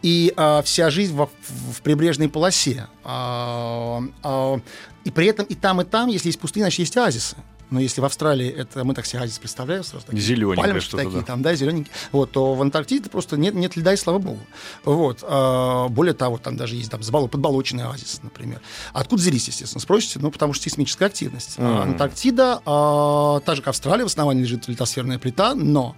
[0.03, 1.31] И а, вся жизнь во-
[1.73, 2.87] в, прибрежной полосе.
[3.05, 4.61] А, а,
[5.05, 7.37] и при этом и там, и там, если есть пустыни, значит, есть оазисы.
[7.71, 10.07] Но если в Австралии это мы так себе оазис представляем сразу.
[10.07, 11.27] такие Зелёненькое пальмочки что-то, такие, да.
[11.27, 11.93] там, да, зелененькие.
[12.13, 14.41] Вот, то в Антарктиде просто нет, нет льда, и слава богу.
[14.85, 15.21] Вот.
[15.23, 18.61] а, более того, там даже есть там подболоченный оазис, например.
[18.93, 20.19] Откуда взялись, естественно, спросите?
[20.19, 21.59] Ну, потому что сейсмическая активность.
[21.59, 21.81] Мгм.
[21.83, 25.97] Антарктида, а, та же, как Австралия, в основании лежит литосферная плита, но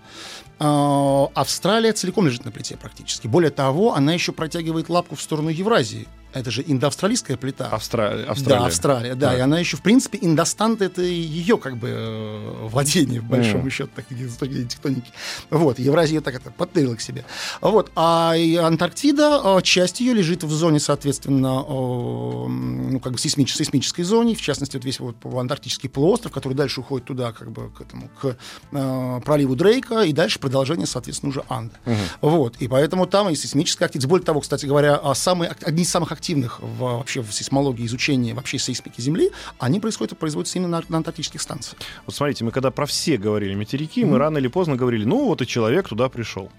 [0.59, 3.27] а, Австралия целиком лежит на плите практически.
[3.27, 6.07] Более того, она еще протягивает лапку в сторону Евразии.
[6.33, 7.69] Это же индоавстралийская плита.
[7.73, 8.61] Австра- Австралия.
[8.61, 9.29] Да, Австралия, да.
[9.31, 9.39] Так.
[9.39, 13.71] И она еще, в принципе, Индостант это ее как бы э, владение, в большом Мгм.
[13.71, 15.11] счете, такие с точки зрения тектоники.
[15.51, 17.25] Вот, Евразия так это подтырила к себе.
[17.61, 23.55] Вот, а Антарктида, э, часть ее лежит в зоне, соответственно, э, ну, как бы сейсмич-
[23.55, 27.71] сейсмической зоне, в частности, вот весь вот антарктический полуостров, который дальше уходит туда, как бы,
[27.71, 28.37] к этому, к
[28.73, 31.75] э, проливу Дрейка, и дальше продолжение, соответственно, уже Анда.
[32.23, 34.09] Вот, и поэтому там и сейсмическая активность.
[34.09, 38.35] Более того, кстати говоря, а самые, одни из самых активных в, вообще в сейсмологии изучения
[38.35, 41.81] вообще сейсмики Земли, они происходят, производятся именно на, на антарктических станциях.
[42.07, 45.43] Вот смотрите, мы когда про все говорили материки, мы рано или поздно говорили, ну вот
[45.43, 46.51] и человек туда пришел.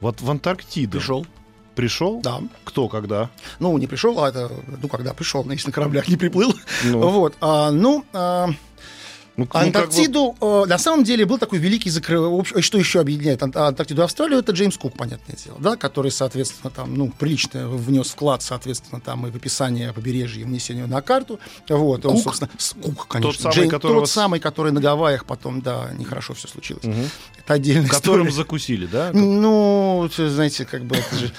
[0.00, 0.98] Вот в Антарктиду.
[0.98, 1.26] Пришел.
[1.74, 2.20] Пришел?
[2.20, 2.40] Да.
[2.64, 3.30] Кто, когда?
[3.60, 4.50] Ну, не пришел, а это,
[4.82, 6.52] ну, когда пришел, если на кораблях не приплыл.
[6.84, 7.36] Ну, Вот.
[7.40, 8.48] а, ну, а,
[9.38, 12.60] ну, ну, как бы- Антарктиду, э, на самом деле, был такой великий закрыватель.
[12.60, 14.40] Что еще объединяет Ан- Антарктиду и Австралию?
[14.40, 19.26] Это Джеймс Кук, понятное дело, да, который, соответственно, там, ну, прилично внес вклад, соответственно, там
[19.26, 21.38] и в описание побережья, и внесение на карту.
[21.68, 22.22] Вот, он, Кук?
[22.24, 23.52] собственно, с- Кук, конечно.
[23.52, 26.82] самый, которого Тот самый, который на Гавайях потом, да, нехорошо все случилось.
[26.84, 27.04] Мгм.
[27.38, 28.36] Это отдельная Которым история.
[28.36, 29.10] закусили, да?
[29.14, 31.32] Ну, это, знаете, как бы это же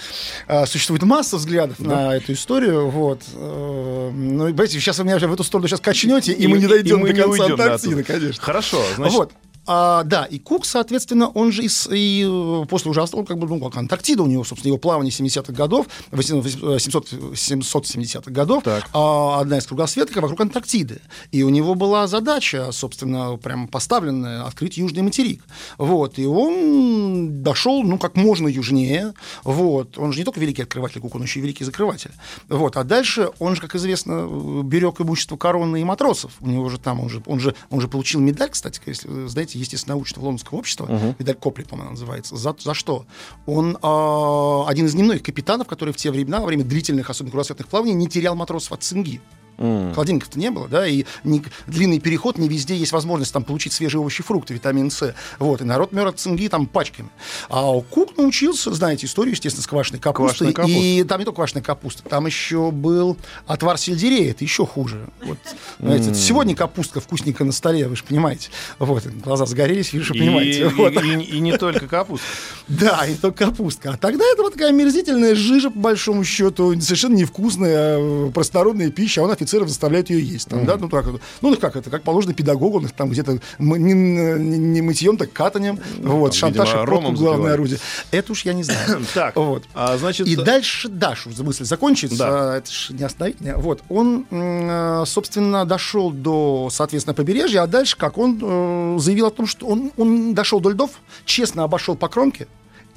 [0.48, 3.22] а, существует масса взглядов на эту историю, вот.
[3.34, 6.68] Э, Ну, и, понимаете, сейчас вы меня в эту сторону сейчас качнете, и, мы не
[6.68, 8.04] дойдем мы до конца Антарктиды, оттуда.
[8.04, 8.41] конечно.
[8.43, 9.34] Хорошо, значит, Вот.
[9.71, 13.63] А, да, и Кук, соответственно, он же из, и э, после остался, как бы, ну,
[13.63, 18.89] как Антарктида у него, собственно, его плавание 70-х годов, 700 770-х годов, Так.
[18.93, 21.01] а, одна из кругосветок вокруг Антарктиды.
[21.32, 25.43] И у него была задача, собственно, прям поставленная, открыть южный материк.
[25.77, 29.99] Вот, и он дошел, ну, как можно южнее, вот.
[29.99, 32.12] Он же не только великий открыватель Кук, он еще и великий закрыватель.
[32.47, 34.27] Вот, а дальше он же, как известно,
[34.63, 36.32] берег имущество короны и матросов.
[36.39, 39.29] У него же там, он же, он же, он же получил медаль, кстати, если вы
[39.29, 40.88] знаете, естественно-научного лондонского общества,
[41.19, 42.36] медаль Копли, по-моему, называется.
[42.36, 43.06] За, за что?
[43.45, 47.67] Он а, один из немногих капитанов, который в те времена, во время длительных, особенно кругосветных
[47.67, 49.22] плаваний, не терял матросов от цинги.
[49.60, 49.93] М.
[49.93, 54.00] Холодильников-то не было, да, и не- длинный переход, не везде есть возможность там получить свежие
[54.02, 55.13] овощи, фрукты, витамин С.
[55.38, 57.10] Вот, и народ мер от цинги там пачками.
[57.50, 60.52] А Кук научился, знаете, историю, естественно, с квашеной капустой.
[60.52, 60.82] Квашеной капустой.
[61.00, 63.17] И там не только квашеная капуста, там еще был
[63.48, 65.08] отвар сельдерея, это еще хуже.
[65.24, 65.38] Вот,
[65.80, 68.50] знаете, сегодня капустка вкусненько на столе, вы же понимаете.
[68.80, 70.62] Вот, глаза загорелись, вы же И, понимаете.
[70.62, 70.93] и- Вот.
[71.04, 72.26] и- и не только капуста.
[72.69, 73.91] Да, и только капустка.
[73.93, 79.22] А тогда это вот такая омерзительная жижа, по большому счету, совершенно невкусная, э, простонародная пища,
[79.22, 80.48] а он офицеров заставляет ее есть.
[80.48, 80.78] Там, да?
[80.78, 81.22] Ну, так, вот.
[81.42, 85.80] ну, как это, как положено педагогу, там где-то м- не, не- мытьем, так катанием.
[86.00, 87.54] вот, там, шантаж видимо, ромом главное запивают.
[87.54, 87.80] орудие.
[88.12, 89.02] Это уж я не знаю.
[89.14, 89.64] Так, Вот.
[89.74, 90.28] а значит...
[90.28, 92.54] И дальше Дашу, за мысль закончится, Да.
[92.54, 93.58] а, это ж не остановить меня.
[93.58, 98.18] Вот, он, э, собственно, дошел до, соответственно, побережья, а дальше как?
[98.18, 100.92] Он э, заявил о том, что он, он дошел до льдов,
[101.26, 102.48] честно обошел по кромке,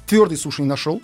[0.05, 1.01] твердой суши не нашел,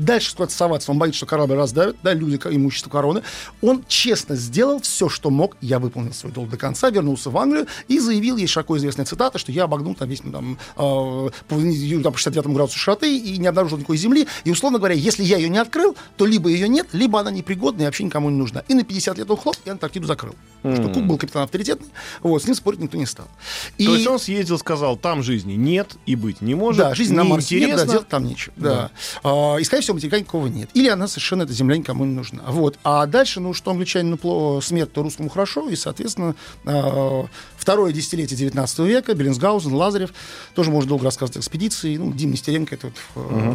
[0.00, 3.22] Дальше куда-то соваться, он боится, что корабль раздавит, да, люди, имущество короны.
[3.60, 5.58] Он честно сделал все, что мог.
[5.60, 9.38] Я выполнил свой долг до конца, вернулся в Англию и заявил, есть широко известная цитата,
[9.38, 11.56] что я обогнул там весь, ну, там, э, по,
[12.02, 14.26] там, по 69 градусу широты и не обнаружил никакой земли.
[14.44, 17.82] И, условно говоря, если я ее не открыл, то либо ее нет, либо она непригодна
[17.82, 18.64] и вообще никому не нужна.
[18.68, 20.34] И на 50 лет он хлоп, и Антарктиду закрыл.
[20.62, 21.88] Что Кук был капитан авторитетный,
[22.22, 23.28] вот, с ним спорить никто не стал.
[23.76, 23.84] И...
[23.84, 26.80] То есть он съездил, сказал, там жизни нет и быть не может.
[26.80, 28.54] Да, жизнь на Марсе нет, да, делать там нечего.
[28.56, 28.90] Да.
[29.22, 30.70] А, и, скорее всего, материка никакого нет.
[30.74, 32.42] Или она совершенно, эта земля никому не нужна.
[32.48, 32.78] Вот.
[32.84, 35.68] А дальше, ну, что англичанину плохо, смерть, то русскому хорошо.
[35.68, 37.26] И, соответственно, а,
[37.56, 40.12] второе десятилетие 19 века, Беллинсгаузен, Лазарев,
[40.54, 41.96] тоже можно долго рассказывать о экспедиции.
[41.96, 43.54] Ну, Дим Нестеренко, это вот э,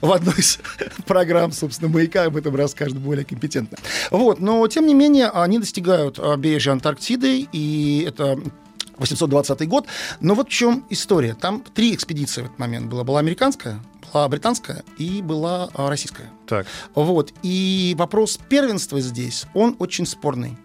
[0.00, 0.58] в, в одной из
[1.06, 3.78] программ, собственно, «Маяка» об этом расскажет более компетентно.
[4.10, 4.40] Вот.
[4.40, 8.38] Но, тем не менее, они достигают а, бережья Антарктиды, и это
[8.98, 9.86] 820 год.
[10.20, 11.34] Но вот в чем история.
[11.34, 13.04] Там три экспедиции в этот момент было.
[13.04, 13.80] Была американская,
[14.28, 16.30] британская и была а, российская.
[16.46, 16.66] Так.
[16.94, 17.32] Вот.
[17.42, 20.56] И вопрос первенства здесь, он очень спорный.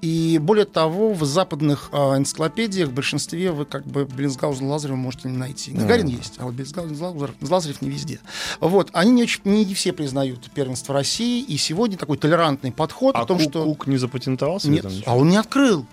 [0.00, 5.28] И более того, в западных а, энциклопедиях в большинстве вы как бы Беллинсгаузен Лазарева можете
[5.28, 5.72] не найти.
[5.72, 8.20] Гагарин есть, а вот Беллинсгаузен Лазарев, Лазарев не везде.
[8.60, 8.90] Вот.
[8.92, 13.26] Они не, очень, не все признают первенство России, и сегодня такой толерантный подход А о
[13.26, 13.64] том, Кук, что...
[13.64, 15.86] Кук не запатентовал себе Нет, а он не открыл.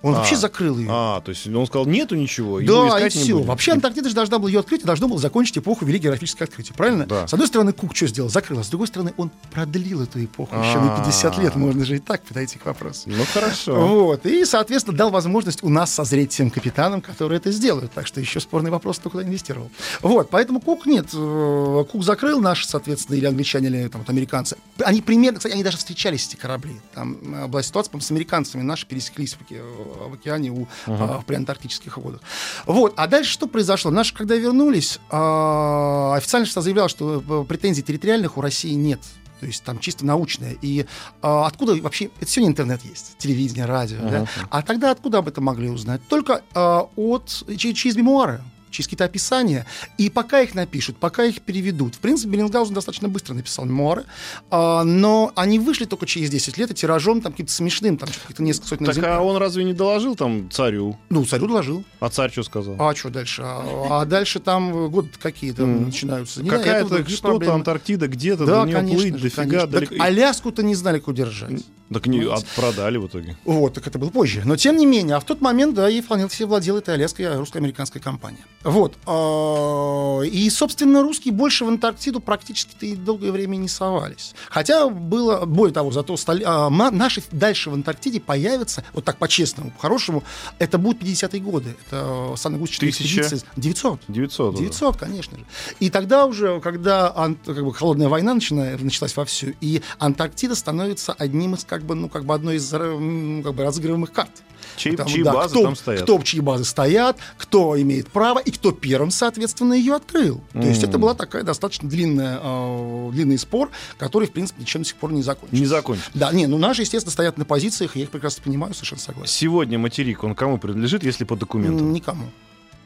[0.00, 0.18] Он А.
[0.18, 0.86] вообще закрыл ее.
[0.90, 3.40] А, то есть он сказал, нету ничего, его Да, и все.
[3.42, 6.72] Вообще Антарктида же должна была ее открыть, и должно было закончить эпоху Великой географической открытия,
[6.74, 7.04] правильно?
[7.04, 7.26] Да.
[7.26, 8.30] С одной стороны, Кук что сделал?
[8.30, 11.52] Закрыл, а с другой стороны, он продлил эту эпоху еще на 50 лет.
[11.56, 11.58] А.
[11.58, 13.02] Можно же и так подойти к вопросу.
[13.06, 13.74] Ну хорошо.
[13.88, 14.24] Вот.
[14.24, 17.90] И, соответственно, дал возможность у нас созреть тем капитанам, которые это сделают.
[17.92, 19.70] Так что еще спорный вопрос, кто куда инвестировал.
[20.02, 20.30] Вот.
[20.30, 21.06] Поэтому Кук нет.
[21.12, 24.56] э, Кук закрыл наши, соответственно, или англичане, или там, вот, американцы.
[24.84, 26.76] Они примерно, кстати, они даже встречались, эти корабли.
[26.94, 28.62] Там э, была ситуация, по-моему, с американцами.
[28.62, 29.60] Наши пересеклись в, оке-
[30.08, 32.20] в океане у, а, в приантарктических водах.
[32.66, 32.94] Вот.
[32.96, 33.90] А дальше что произошло?
[33.90, 39.00] Наши, когда вернулись, а, официально что заявлял, что э, претензий территориальных у России нет.
[39.40, 40.56] То есть там чисто научное.
[40.62, 40.86] И
[41.22, 42.10] а, откуда вообще...
[42.20, 43.98] Это сегодня интернет есть, телевидение, радио.
[44.00, 44.26] да?
[44.50, 46.00] А тогда откуда об этом могли узнать?
[46.08, 49.66] Только а, от, че- через мемуары через какие-то описания,
[49.98, 51.94] и пока их напишут, пока их переведут.
[51.94, 54.04] В принципе, Беллинсгаузен достаточно быстро написал мемуары,
[54.50, 58.42] а, но они вышли только через 10 лет, и тиражом там каким-то смешным, там каких-то
[58.42, 59.20] несколько сотен Так экземпляров.
[59.20, 60.98] а он разве не доложил там царю?
[61.10, 61.84] Ну, царю доложил.
[62.00, 62.76] А царь что сказал?
[62.78, 63.42] А что дальше?
[63.44, 66.42] А, а дальше там годы какие-то начинаются.
[66.42, 67.54] Не Какая-то что-то.
[67.54, 69.66] Антарктида где-то, Да, до нее конечно плыть дофига конечно.
[69.66, 69.94] далеко.
[69.94, 71.64] Так Аляску-то не знали, куда держать.
[71.92, 73.36] Так не, продали в итоге.
[73.44, 74.42] Вот, так это было позже.
[74.44, 77.36] Но тем не менее, а в тот момент, да, ей вполне себе владела эта Аляской
[77.36, 78.44] русско-американская компания.
[78.64, 78.96] Вот.
[79.06, 84.34] А, И, собственно, русские больше в Антарктиду практически-то и долгое время не совались.
[84.50, 89.70] Хотя было, более того, зато стали, а, наши дальше в Антарктиде появятся, вот так по-честному,
[89.70, 90.24] по-хорошему,
[90.58, 91.76] это будут 50-е годы.
[91.86, 93.20] Это самый гусечная Тысяча?
[93.20, 93.48] экспедиция.
[93.56, 94.00] 900.
[94.08, 94.54] 900.
[94.54, 94.62] уже.
[94.64, 95.44] 900, конечно же.
[95.80, 97.10] И тогда уже, когда
[97.46, 102.08] как бы, холодная война начина- началась вовсю, и Антарктида становится одним из, как бы, ну,
[102.08, 104.30] как бы одной из как бы, разыгрываемых карт.
[104.76, 106.02] Чьи, Потому, чьи да, базы кто, там стоят?
[106.02, 110.40] Кто, чьи базы стоят, кто имеет право, и кто первым, соответственно, ее открыл.
[110.54, 114.88] То есть это была такая достаточно длинная, э, длинный спор, который, в принципе, ничем до
[114.88, 115.60] сих пор не закончился.
[115.60, 116.10] Не закончится.
[116.14, 119.30] Да, не, ну наши, естественно, стоят на позициях, и я их прекрасно понимаю, совершенно согласен.
[119.30, 121.92] Сегодня материк, он кому принадлежит, если по документам?
[121.92, 122.24] Никому.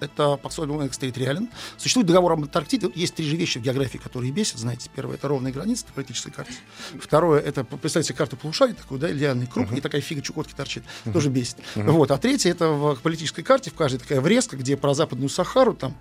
[0.02, 1.48] Это подсольный экстерриториален.
[1.76, 2.90] Существует договор об Антарктиде.
[2.94, 4.90] Есть три же вещи в географии, которые бесят, знаете.
[4.94, 6.54] Первое— это ровные границы на политической карте.
[7.00, 10.84] Второе— это, представьте себе карту полушария, такую, да, идеальный круг, и такая фига Чукотки торчит.
[11.12, 11.56] Тоже бесит.
[11.74, 12.10] Вот.
[12.10, 15.94] А третье— это в политической карте, в каждой такая врезка, где про Западную Сахару, там,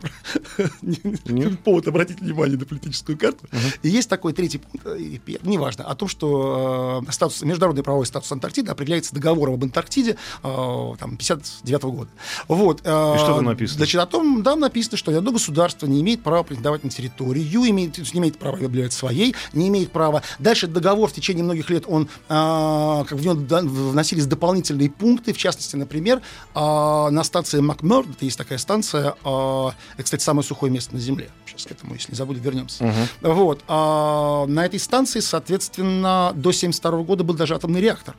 [1.64, 3.48] повод обратить внимание на политическую карту.
[3.84, 8.32] И есть такой третий пункт, э, неважно, о том, что э, статус, международный правовой статус
[8.32, 12.10] Антарктиды определяется договором об Антарктиде э, там, 59 года.
[12.48, 12.82] Вот.
[12.82, 13.80] И что там написано?
[13.92, 17.46] Значит, о том, там написано, что ни одно государство не имеет права претендовать на территорию,
[17.70, 20.24] имеет, не имеет права объявлять своей, не имеет права.
[20.40, 25.38] Дальше договор в течение многих лет, он, а, как в него вносились дополнительные пункты, в
[25.38, 26.22] частности, например,
[26.54, 31.02] а, на станции Макмерд, это есть такая станция, а, это, кстати, самое сухое место на
[31.02, 31.30] Земле.
[31.46, 32.86] Сейчас к этому, если не забудем, вернемся.
[32.86, 33.34] Мгм.
[33.34, 33.62] Вот.
[33.68, 38.16] А, на этой станции, соответственно, до 1972 года был даже атомный реактор,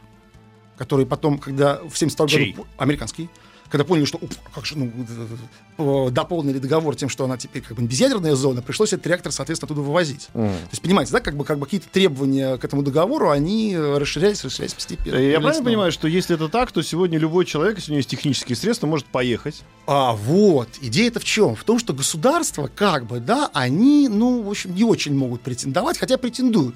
[0.76, 2.52] который потом, когда в 1972 Чей?
[2.52, 2.66] году...
[2.76, 3.30] Американский.
[3.72, 7.82] Когда поняли, что уп, как же, ну, дополнили договор тем, что она теперь как бы
[7.84, 10.28] безъядерная зона, пришлось этот реактор, соответственно, оттуда вывозить.
[10.34, 10.48] Мгм.
[10.48, 13.96] То есть, понимаете, да, как бы, как бы какие-то требования к этому договору, они э,
[13.96, 15.16] расширялись, расширялись постепенно.
[15.16, 18.10] Я правильно понимаю, что если это так, то сегодня любой человек, если у него есть
[18.10, 19.62] технические средства, может поехать.
[19.86, 21.56] А вот, идея-то в чем?
[21.56, 25.96] В том, что государства, как бы, да, они, ну, в общем, не очень могут претендовать,
[25.96, 26.74] хотя претендуют.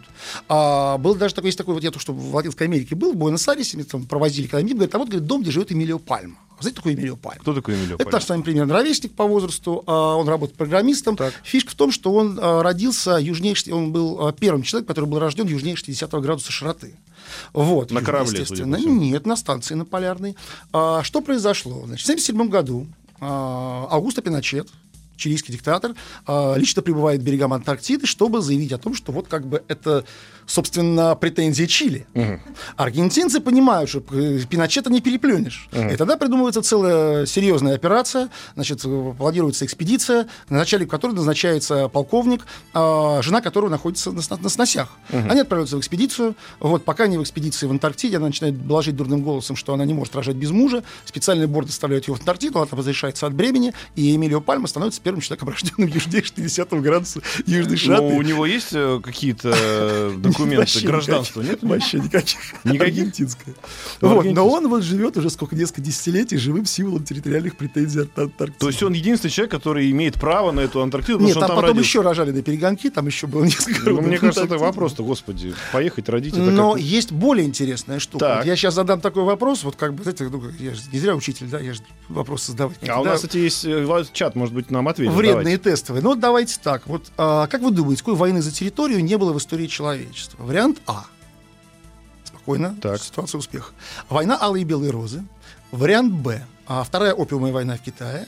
[0.49, 3.17] А, был даже такой, есть такой, вот я то, что в Латинской Америке был, в
[3.17, 6.39] Буэнос-Айресе, там провозили, когда мне говорят, а вот, говорит, дом, где живет Эмилио Пальма.
[6.59, 7.41] А Знаете, такой Эмилио Пальма?
[7.41, 8.13] Кто такой Эмилио Это Пальма?
[8.13, 9.83] наш с вами примерно ровесник по возрасту.
[9.87, 11.17] а, Он работает программистом.
[11.17, 11.35] Так.
[11.45, 15.47] Фишка в том, что он а, родился южнее, он был первым человеком, который был рожден
[15.47, 16.95] южнее 60 градуса широты.
[17.53, 18.77] Вот, На корабле, естественно.
[18.77, 20.37] Нет, на станции на полярной.
[20.73, 21.83] А, что произошло?
[21.87, 22.87] Значит, в 1977 году
[23.21, 24.69] а, Аугусто Пиночет,
[25.17, 25.95] чилийский диктатор,
[26.57, 30.05] лично прибывает к берегам Антарктиды, чтобы заявить о том, что вот как бы это,
[30.47, 32.07] собственно, претензии Чили.
[32.77, 35.69] Аргентинцы понимают, что э, Пиночета не переплюнешь.
[35.73, 42.47] И тогда придумывается целая серьезная операция, значит, э, планируется экспедиция, на начале которой назначается полковник,
[42.73, 44.97] а, жена которого находится на, на сносях.
[45.11, 46.37] Они отправляются в экспедицию.
[46.61, 49.95] Вот, пока они в экспедиции в Антарктиде, она начинает блажить дурным голосом, что она не
[49.95, 50.83] может рожать без мужа.
[51.05, 55.21] Специальный борт доставляет ее в Антарктиду, она разрешается от бремени, и Эмилио Пальма становится первым
[55.21, 57.77] человеком, рожденным южнее 60 градуса южной.
[57.87, 61.63] Ну, у него есть э, какие-то документы, Вообще гражданства, никаких.
[61.63, 61.71] нет?
[61.71, 62.39] Вообще никаких.
[62.65, 62.81] Никаких?
[62.83, 63.55] Аргентинское.
[64.01, 68.19] Ну, Вот, но он вот живет уже сколько, несколько десятилетий живым символом территориальных претензий от
[68.19, 68.59] Антарктиды.
[68.61, 71.65] То есть он единственный человек, который имеет право на эту Антарктиду, Нет, там там потом
[71.65, 71.89] родился.
[71.89, 76.09] еще рожали на перегонки, там еще было несколько Ну, мне кажется, это вопрос-то, господи, поехать
[76.09, 76.35] родить.
[76.35, 78.25] это Но как- есть более интересная штука.
[78.25, 78.37] Так.
[78.39, 81.15] Вот я сейчас задам такой вопрос, вот как бы, знаете, ну, я же не зря
[81.17, 82.77] учитель, да, я же вопрос создавать.
[82.89, 85.15] А у нас, кстати, есть э, чат, может быть, нам ответит.
[85.15, 85.71] Вредные Давайте.
[85.71, 86.03] тестовые.
[86.03, 86.87] Ну, вот давайте так.
[86.87, 90.26] Вот а, как вы думаете, какой войны за территорию не было в истории человечества?
[90.39, 91.05] Вариант А.
[92.25, 92.77] Спокойно.
[92.81, 93.01] Так.
[93.01, 93.73] Ситуация успеха.
[94.09, 95.25] Война Алые и Белые Розы.
[95.71, 96.45] Вариант Б.
[96.67, 98.27] А, вторая опиумная война в Китае.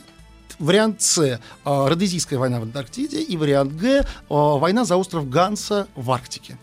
[0.59, 1.41] Вариант С.
[1.65, 3.21] а, Родезийская война в Антарктиде.
[3.23, 4.07] И вариант Г.
[4.29, 6.57] а, Война за остров Ганса в Арктике.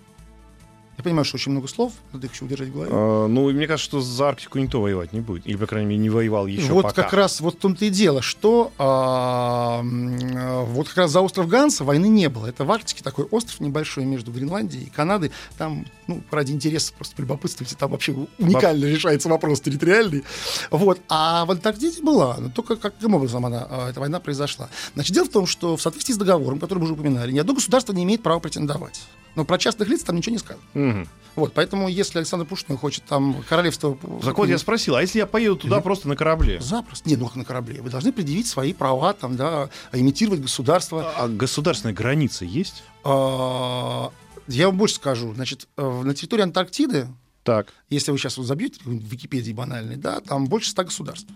[1.05, 2.89] Понимаю, что очень много слов, надо их еще удержать в голове.
[2.91, 5.45] А, ну, мне кажется, что за Арктику никто воевать не будет.
[5.45, 7.03] Или, по крайней мере, не воевал еще вот пока.
[7.03, 11.47] как раз вот в том-то и дело, что а, а, вот как раз за остров
[11.47, 12.47] Ганса войны не было.
[12.47, 15.31] Это в Арктике такой остров небольшой между Гренландией и Канадой.
[15.59, 20.23] Там, ну, ради интереса просто полюбопытствуйте, там вообще уникально решается вопрос территориальный.
[20.71, 20.99] Вот.
[21.07, 24.69] А в Антарктиде была, но только каким образом она, а, эта война произошла.
[24.95, 27.53] Значит, дело в том, что в соответствии с договором, который мы уже упоминали, ни одно
[27.53, 29.03] государство не имеет права претендовать.
[29.35, 30.63] Но про частных лиц там ничего не сказано.
[30.73, 31.07] Мгм.
[31.35, 33.97] Вот, поэтому если Александр Пушкин хочет там королевство...
[34.23, 36.61] Так вот, я спросил, а если я поеду туда просто на корабле?
[36.61, 37.09] Запросто.
[37.09, 37.81] Нет, ну как на корабле.
[37.81, 41.11] Вы должны предъявить свои права, там, да, имитировать государство.
[41.17, 42.83] А государственная граница есть?
[43.03, 44.11] А,
[44.47, 45.33] Я вам больше скажу.
[45.33, 47.07] Значит, э, на территории Антарктиды,
[47.43, 47.73] Так.
[47.89, 51.27] если вы сейчас вот забьете в Википедии банальный, да, там больше ста государств.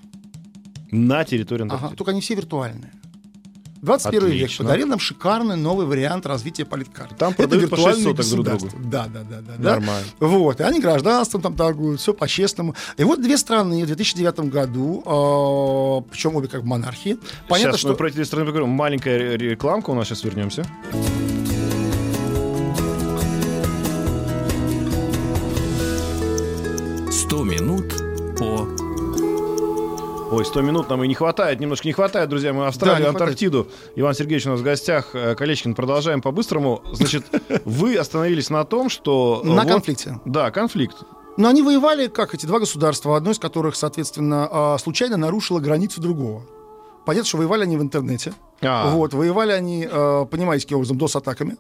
[0.92, 1.98] На территории Ага, Антарктиды.
[1.98, 2.94] только они все виртуальные.
[3.82, 4.66] 21 век Отлично.
[4.66, 7.16] подарил нам шикарный новый вариант развития политкарты.
[7.16, 8.70] Там Это по виртуальные 600 друг другу.
[8.80, 9.54] Да, да, да, да.
[9.58, 9.70] да.
[9.76, 10.08] Нормально.
[10.20, 12.76] Вот, и они гражданством там торгуют, все по-честному.
[12.98, 17.18] И вот две страны в 2009 году, причем обе как монархии.
[17.48, 17.90] Понятно, сейчас что...
[17.90, 18.70] мы про эти страны поговорим.
[18.70, 20.66] Маленькая ре- рекламка, у нас сейчас вернемся.
[30.32, 32.54] Ой, 100 минут нам и не хватает, немножко не хватает, друзья.
[32.54, 33.22] Мы Австралию, хватает.
[33.22, 33.68] Антарктиду.
[33.96, 35.10] Иван Сергеевич у нас в гостях.
[35.14, 36.84] Э, Колечкин, продолжаем по-быстрому.
[36.94, 37.26] Значит,
[37.66, 39.42] вы остановились на том, что...
[39.44, 40.20] э, На конфликте.
[40.26, 40.98] Да, конфликт.
[41.38, 46.00] Но они воевали, как эти два государства, одно из которых, соответственно, а, случайно нарушило границу
[46.02, 46.44] другого.
[47.10, 48.34] Понятно, что воевали они в интернете.
[48.62, 48.92] А.
[48.94, 51.58] Вот, воевали они, э, понимаете, каким образом, DOS-атаками.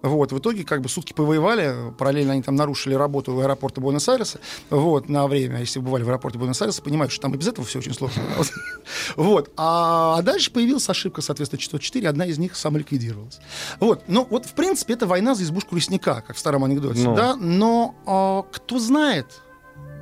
[0.00, 4.38] Вот, в итоге, как бы, сутки повоевали, параллельно они там нарушили работу аэропорта Буэнос-Айреса,
[4.70, 7.66] вот, на время, если вы бывали в аэропорте Буэнос-Айреса, понимают, что там и без этого
[7.66, 8.22] все очень сложно.
[9.16, 9.50] Вот.
[9.56, 13.40] А дальше появилась ошибка, соответственно, 404, одна из них самоликвидировалась.
[13.80, 17.16] Вот, ну, вот, в принципе, это война за избушку лесника, как в старом анекдоте, Ну.
[17.16, 19.26] да, но а, кто знает,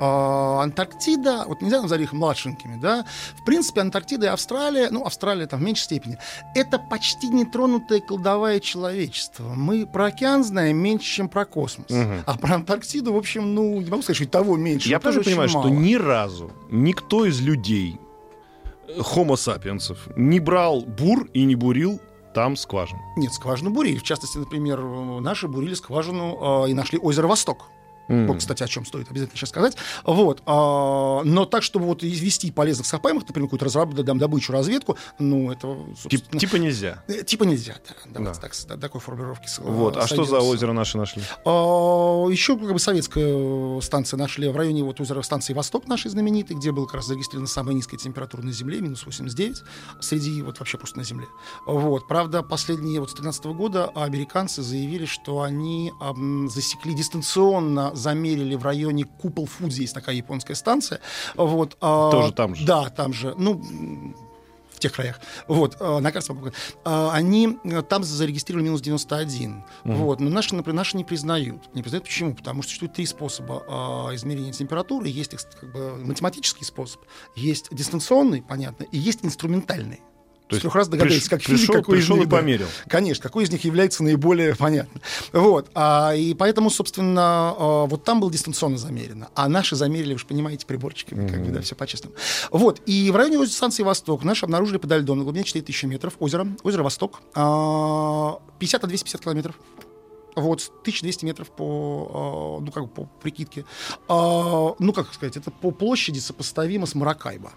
[0.00, 3.04] Антарктида, вот нельзя назвать их младшенькими, да,
[3.36, 6.18] в принципе, Антарктида и Австралия, ну, Австралия там в меньшей степени,
[6.54, 9.44] это почти нетронутое колдовое человечество.
[9.54, 11.90] Мы про океан знаем меньше, чем про космос.
[11.90, 12.22] Мгм.
[12.26, 14.88] А про Антарктиду, в общем, ну, не могу сказать, что и того меньше.
[14.88, 15.80] Я тоже понимаю, очень что мало.
[15.80, 17.98] ни разу никто из людей
[18.98, 22.00] хомо сапиенсов не брал бур и не бурил
[22.34, 22.98] там скважин.
[23.16, 23.98] Нет, скважину бурили.
[23.98, 27.66] В частности, например, наши бурили скважину э, и нашли озеро Восток.
[28.10, 28.26] М.
[28.26, 29.76] Вот, кстати, о чем стоит обязательно сейчас сказать.
[30.04, 30.42] Вот.
[30.46, 35.50] а, но так, чтобы вот извести полезных ископаемых, например, какую-то разраб- дам- добычу, разведку, ну,
[35.52, 35.76] это,
[36.08, 37.02] Тип- типа нельзя.
[37.08, 37.76] э, типа нельзя.
[37.88, 38.48] Да, давайте Да.
[38.48, 39.46] так, до такой формулировки.
[39.60, 39.96] Вот.
[39.96, 41.22] А что за озеро наши нашли?
[41.44, 46.10] А, Еще как бы советская э, станция нашли в районе вот озера станции Восток нашей
[46.10, 49.62] знаменитой, где была как раз зарегистрирована самая низкая температура на Земле, минус 89,
[50.00, 51.26] среди вот вообще просто на Земле.
[51.66, 52.08] Вот.
[52.08, 58.64] Правда, последние вот с 13 года американцы заявили, что они ам, засекли дистанционно, замерили в
[58.64, 61.00] районе Купол Фудзи, есть такая японская станция.
[61.36, 61.76] Вот.
[61.80, 62.66] а, Тоже там же?
[62.66, 63.34] Да, там же.
[63.38, 63.62] Ну,
[64.70, 65.20] в тех краях.
[65.46, 66.32] Вот, э, на карте.
[66.84, 69.62] А, Они э, там зарегистрировали минус 91.
[69.84, 71.74] Вот, но наши, например, наши не признают.
[71.74, 72.34] Не признают почему?
[72.34, 75.08] Потому что существует три способа а, измерения температуры.
[75.08, 77.02] Есть как бы, математический способ,
[77.36, 80.00] есть дистанционный, понятно, и есть инструментальный.
[80.50, 82.36] То есть трех раз догадались, приш- как физик, пришел- какой из пришел них, и да.
[82.36, 82.66] померил.
[82.88, 85.00] Конечно, какой из них является наиболее понятным.
[85.32, 85.70] Вот.
[85.74, 89.28] А, и поэтому, собственно, а, вот там было дистанционно замерено.
[89.34, 92.16] А наши замерили, вы же понимаете, приборчиками, как бы, да, все по-честному.
[92.50, 92.80] Вот.
[92.86, 96.82] И в районе станции Восток наши обнаружили подо льдом на глубине 4000 метров озеро, озеро
[96.82, 99.54] Восток, а, 50 на 250 километров.
[100.36, 103.64] Вот, 1200 метров по, а, ну, как бы по прикидке.
[104.08, 107.52] А, ну, как сказать, это по площади сопоставимо с Маракайбо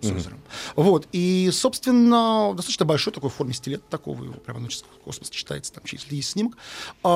[0.00, 0.38] с озером.
[0.76, 1.08] Вот.
[1.12, 5.82] И, собственно, достаточно большой такой в форме стилет такого, его прямо в космос читается, там,
[5.90, 6.56] если есть снимок.
[7.02, 7.08] А,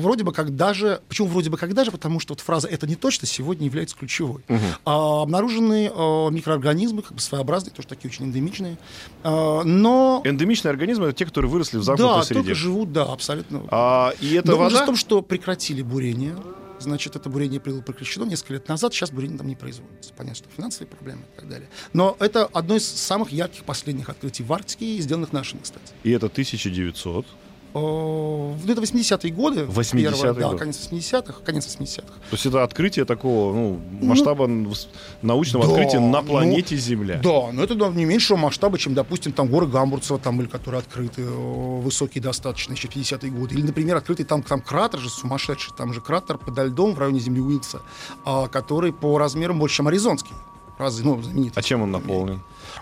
[0.00, 1.00] вроде бы как даже...
[1.08, 1.90] Почему вроде бы как даже?
[1.90, 4.42] Потому что вот фраза «это не точно» сегодня является ключевой.
[4.84, 8.78] А, обнаружены а, микроорганизмы, как бы своеобразные, тоже такие очень эндемичные.
[9.22, 10.22] А, но...
[10.24, 12.40] Эндемичные организмы— это те, которые выросли в замкнутой Да, среде.
[12.40, 13.62] только живут, да, абсолютно.
[13.70, 14.82] А, и это Но вода?
[14.82, 16.36] в том, что прекратили бурение.
[16.78, 20.12] Значит, это бурение было прекращено несколько лет назад, сейчас бурение там не производится.
[20.14, 21.68] Понятно, что финансовые проблемы и так далее.
[21.92, 25.92] Но это одно из самых ярких последних открытий в Арктике, сделанных нашими, кстати.
[26.02, 27.26] И это 1900.
[27.78, 29.64] О, ну, это 80-е годы.
[29.64, 30.58] 80-е первое, Да, годы.
[30.58, 32.06] конец 80-х, конец 80-х.
[32.06, 34.88] То есть это открытие такого ну, масштаба вс-
[35.20, 37.20] научного да, открытия на ну, планете Земля.
[37.22, 40.78] Да, но это да, не меньшего масштаба, чем, допустим, там горы Гамбурцева, там были, которые
[40.78, 43.56] открыты, э, высокие достаточно, еще в 50-е годы.
[43.56, 47.20] Или, например, открытый там, там кратер же сумасшедший, там же кратер подо льдом в районе
[47.20, 47.82] земли Уилса,
[48.24, 50.32] а, который по размерам больше, чем Аризонский.
[50.78, 51.60] Раз, ну, знаменитый.
[51.60, 52.40] А чем он наполнен?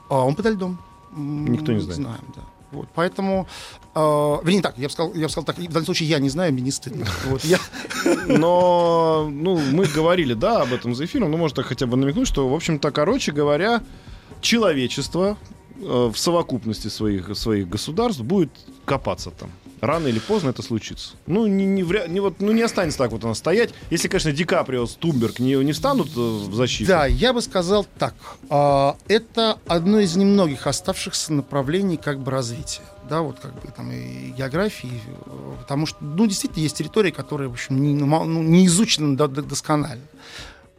[0.09, 0.79] А он подо льдом.
[1.17, 1.97] Никто не знает.
[1.97, 2.43] Знаем, да.
[2.75, 3.47] Вот, поэтому,
[3.95, 6.29] э, вернее, так, я бы сказал, я бы сказал так, в данном случае я не
[6.29, 7.07] знаю, мне не стыдно.
[7.27, 7.59] Вот, я,
[8.27, 12.49] Но, ну, мы говорили, да, об этом за эфиром, но можно хотя бы намекнуть, что,
[12.49, 13.83] в общем-то, короче говоря,
[14.41, 15.37] человечество
[15.77, 18.51] э, в совокупности своих, своих государств будет
[18.85, 19.51] копаться там.
[19.87, 21.11] Рано или поздно это случится.
[21.27, 23.71] Ну, не, не, вря- не вот, ну, не останется так вот она стоять.
[23.91, 26.89] Если, конечно, Ди Каприо с Тумберг не, не встанут э, в защиту.
[26.89, 28.15] Да, я бы сказал так.
[28.51, 32.83] А, Это одно из немногих оставшихся направлений как бы развития.
[33.09, 37.49] Да, вот как бы там и географии, э, потому что, ну, действительно, есть территории, которые,
[37.49, 40.03] в общем, не, ну, ну, не изучены до- до- досконально.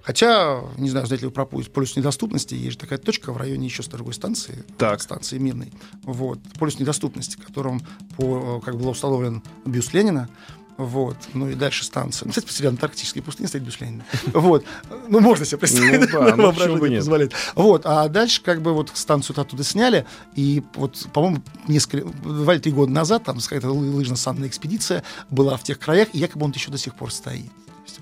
[0.06, 3.38] Хотя, не знаю, знаете ли вы про полюс, полюс недоступности, есть же такая точка в
[3.38, 5.02] районе еще с другой станции, Так.
[5.02, 5.74] станции Мирной.
[6.04, 7.82] Вот, полюс недоступности, которым
[8.16, 10.30] по, как был установлен бюст Ленина,
[10.78, 12.26] вот, ну и дальше станция.
[12.28, 14.04] Ну, Кстати, посреди Антарктической пустыни стоит бюст Ленина.
[14.34, 14.64] Вот,
[15.08, 16.36] ну можно себе представить, Ну да,
[16.68, 17.00] ну, бы нет.
[17.00, 17.34] позволяет.
[17.56, 22.62] Вот, а дальше как бы вот станцию оттуда сняли, и вот, по-моему, несколько, два или
[22.62, 26.52] три года назад там какая-то лы- лыжно-санная экспедиция была в тех краях, и якобы он
[26.52, 27.50] еще до сих пор стоит.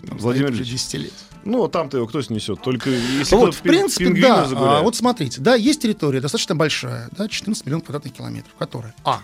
[0.04, 1.14] Владимир Ильич, 10 лет.
[1.45, 2.62] Ну, а там-то его кто снесет?
[2.62, 4.45] Только если Вот, в принципе, да.
[4.45, 4.80] загуляет.
[4.80, 9.20] А, вот смотрите, да, есть территория достаточно большая, да, 14 миллионов квадратных километров, которая, а,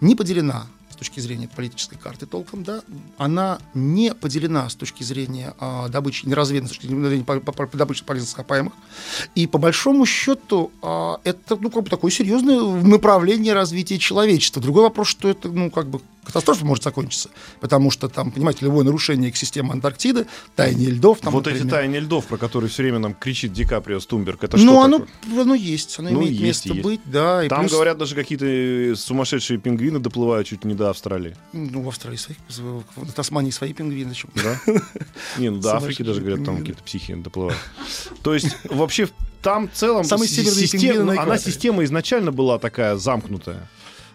[0.00, 2.82] не поделена с точки зрения политической карты толком, да,
[3.18, 7.52] она не поделена с точки зрения а, добычи, не разведана с точки зрения по- по-
[7.52, 8.72] по- добычи полезных ископаемых.
[9.36, 14.60] И по большому счету а, это, ну, как бы такое серьезное направление развития человечества.
[14.60, 18.84] Другой вопрос, что это, ну, как бы катастрофа может закончиться, потому что там, понимаете, любое
[18.84, 22.98] нарушение экосистемы Антарктиды, таяние льдов, там, вот эти например, тайны льдов, про которые все время
[22.98, 25.42] нам кричит Ди Каприо с Тумберг, это ну, что оно, такое?
[25.42, 26.82] оно есть, оно Ну, имеет есть место есть.
[26.82, 27.44] быть, да.
[27.44, 31.36] И Там, плюс, говорят, даже какие-то э, сумасшедшие пингвины доплывают чуть не до Австралии.
[31.52, 34.14] Ну, в Австралии своих, в Тасмании свои пингвины.
[34.34, 34.60] Да?
[35.38, 37.58] Не, ну до Африки даже, говорят, там какие-то психи доплывают.
[38.22, 39.08] То есть, вообще,
[39.42, 43.68] там в целом Самые си- северные система- пингвины на она система изначально была такая замкнутая.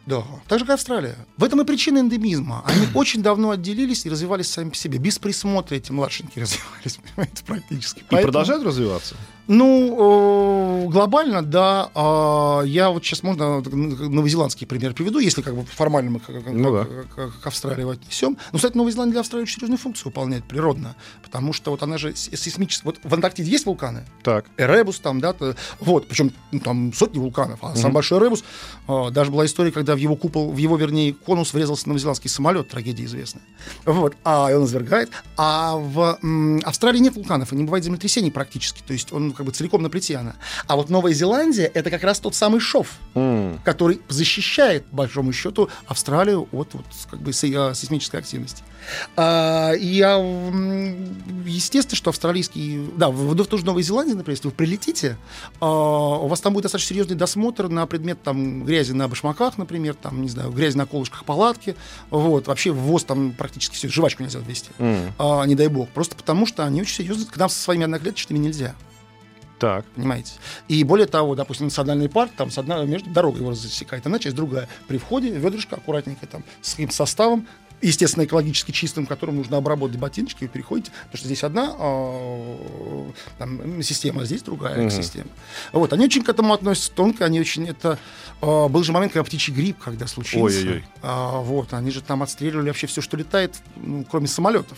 [0.05, 1.15] Да, так же, как Австралия.
[1.37, 2.63] В этом и причина эндемизма.
[2.65, 4.99] Они очень давно отделились и развивались сами по себе.
[4.99, 7.99] Без присмотра эти младшенькие развивались, понимаете, практически.
[7.99, 9.15] И Поэтому- продолжают развиваться.
[9.47, 11.89] Ну, э, глобально, да.
[11.93, 16.73] А, я вот сейчас можно новозеландский пример приведу, если как бы формально мы как, Ну
[16.73, 16.87] да.
[17.15, 18.37] как- к Австралии отнесем.
[18.51, 21.97] Но, кстати, Новая Зеландия для Австралии очень серьезную функцию выполняет природно, потому что вот она
[21.97, 22.91] же сейсмическая.
[22.91, 24.05] Вот в Антарктиде есть вулканы?
[24.23, 24.45] Так.
[24.57, 25.35] Эребус там, да,
[25.79, 28.43] вот, причем ну, там сотни вулканов, а самый большой Эребус,
[28.87, 32.69] а, даже была история, когда в его купол, в его, вернее, конус врезался новозеландский самолет,
[32.69, 33.43] трагедия известная.
[33.85, 35.11] Вот, а он извергает.
[35.37, 36.17] А в
[36.63, 39.89] Австралии нет вулканов, и не бывает землетрясений практически, то есть он как бы целиком на
[39.89, 40.35] плите она.
[40.67, 43.59] А вот Новая Зеландия— это как раз тот самый шов, М.
[43.63, 48.63] который защищает, по большому счету, Австралию от вот, как бы, а, сейсмической активности.
[49.15, 49.97] А, и
[51.45, 52.87] естественно, что австралийский...
[52.97, 55.17] Да, в, в ту же Новую Зеландию, например, если вы прилетите,
[55.59, 59.95] а, у вас там будет достаточно серьезный досмотр на предмет там, грязи на башмаках, например,
[59.95, 61.75] там, не знаю, грязи на колышках палатки.
[62.09, 62.47] Вот.
[62.47, 64.69] Вообще ввоз там практически все, жвачку нельзя ввести.
[64.79, 65.13] М.
[65.17, 65.89] А, не дай бог.
[65.89, 67.25] Просто потому, что они очень серьезно...
[67.25, 68.75] К нам со своими одноклеточными нельзя.
[69.59, 69.85] Так.
[69.95, 70.33] Понимаете?
[70.67, 74.35] И более того, допустим, национальный парк, там с одной между дорогой его засекает, одна часть
[74.35, 74.67] другая.
[74.87, 77.47] При входе ведрышко аккуратненько там с каким составом,
[77.81, 83.81] естественно, экологически чистым, которым нужно обработать ботиночки, вы переходите, потому что здесь одна а, там,
[83.83, 84.89] система, а здесь другая Мгм.
[84.89, 85.29] система.
[85.71, 87.99] Вот, они очень к этому относятся тонко, они очень это...
[88.41, 90.57] а, был же момент, когда птичий грипп, когда случился.
[90.59, 90.83] Ой-ой-ой.
[91.01, 94.77] А, вот, они же там отстреливали вообще все, что летает, ну, кроме самолетов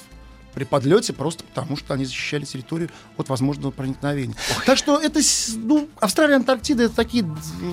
[0.58, 4.34] при подлете, просто потому что они защищали территорию от возможного проникновения.
[4.66, 5.20] Так что это,
[5.55, 7.24] ну, Австралия, Антарктида, это такие,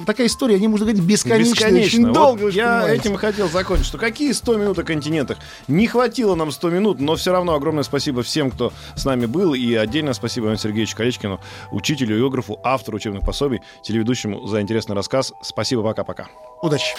[0.04, 2.48] такая история, они, можно говорить, бесконечные, очень Вот долго.
[2.50, 3.00] я понимаете.
[3.00, 5.38] этим и хотел закончить, что какие 100 минут о континентах?
[5.66, 9.54] Не хватило нам 100 минут, но все равно огромное спасибо всем, кто с нами был,
[9.54, 11.40] и отдельно спасибо Ивану Сергеевичу Колечкину,
[11.72, 15.32] учителю, географу, автору учебных пособий, телеведущему за интересный рассказ.
[15.40, 16.28] Спасибо, пока-пока.
[16.60, 16.96] Удачи.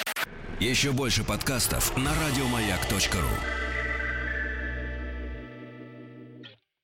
[0.60, 3.64] Еще больше подкастов на радиомаяк.ру.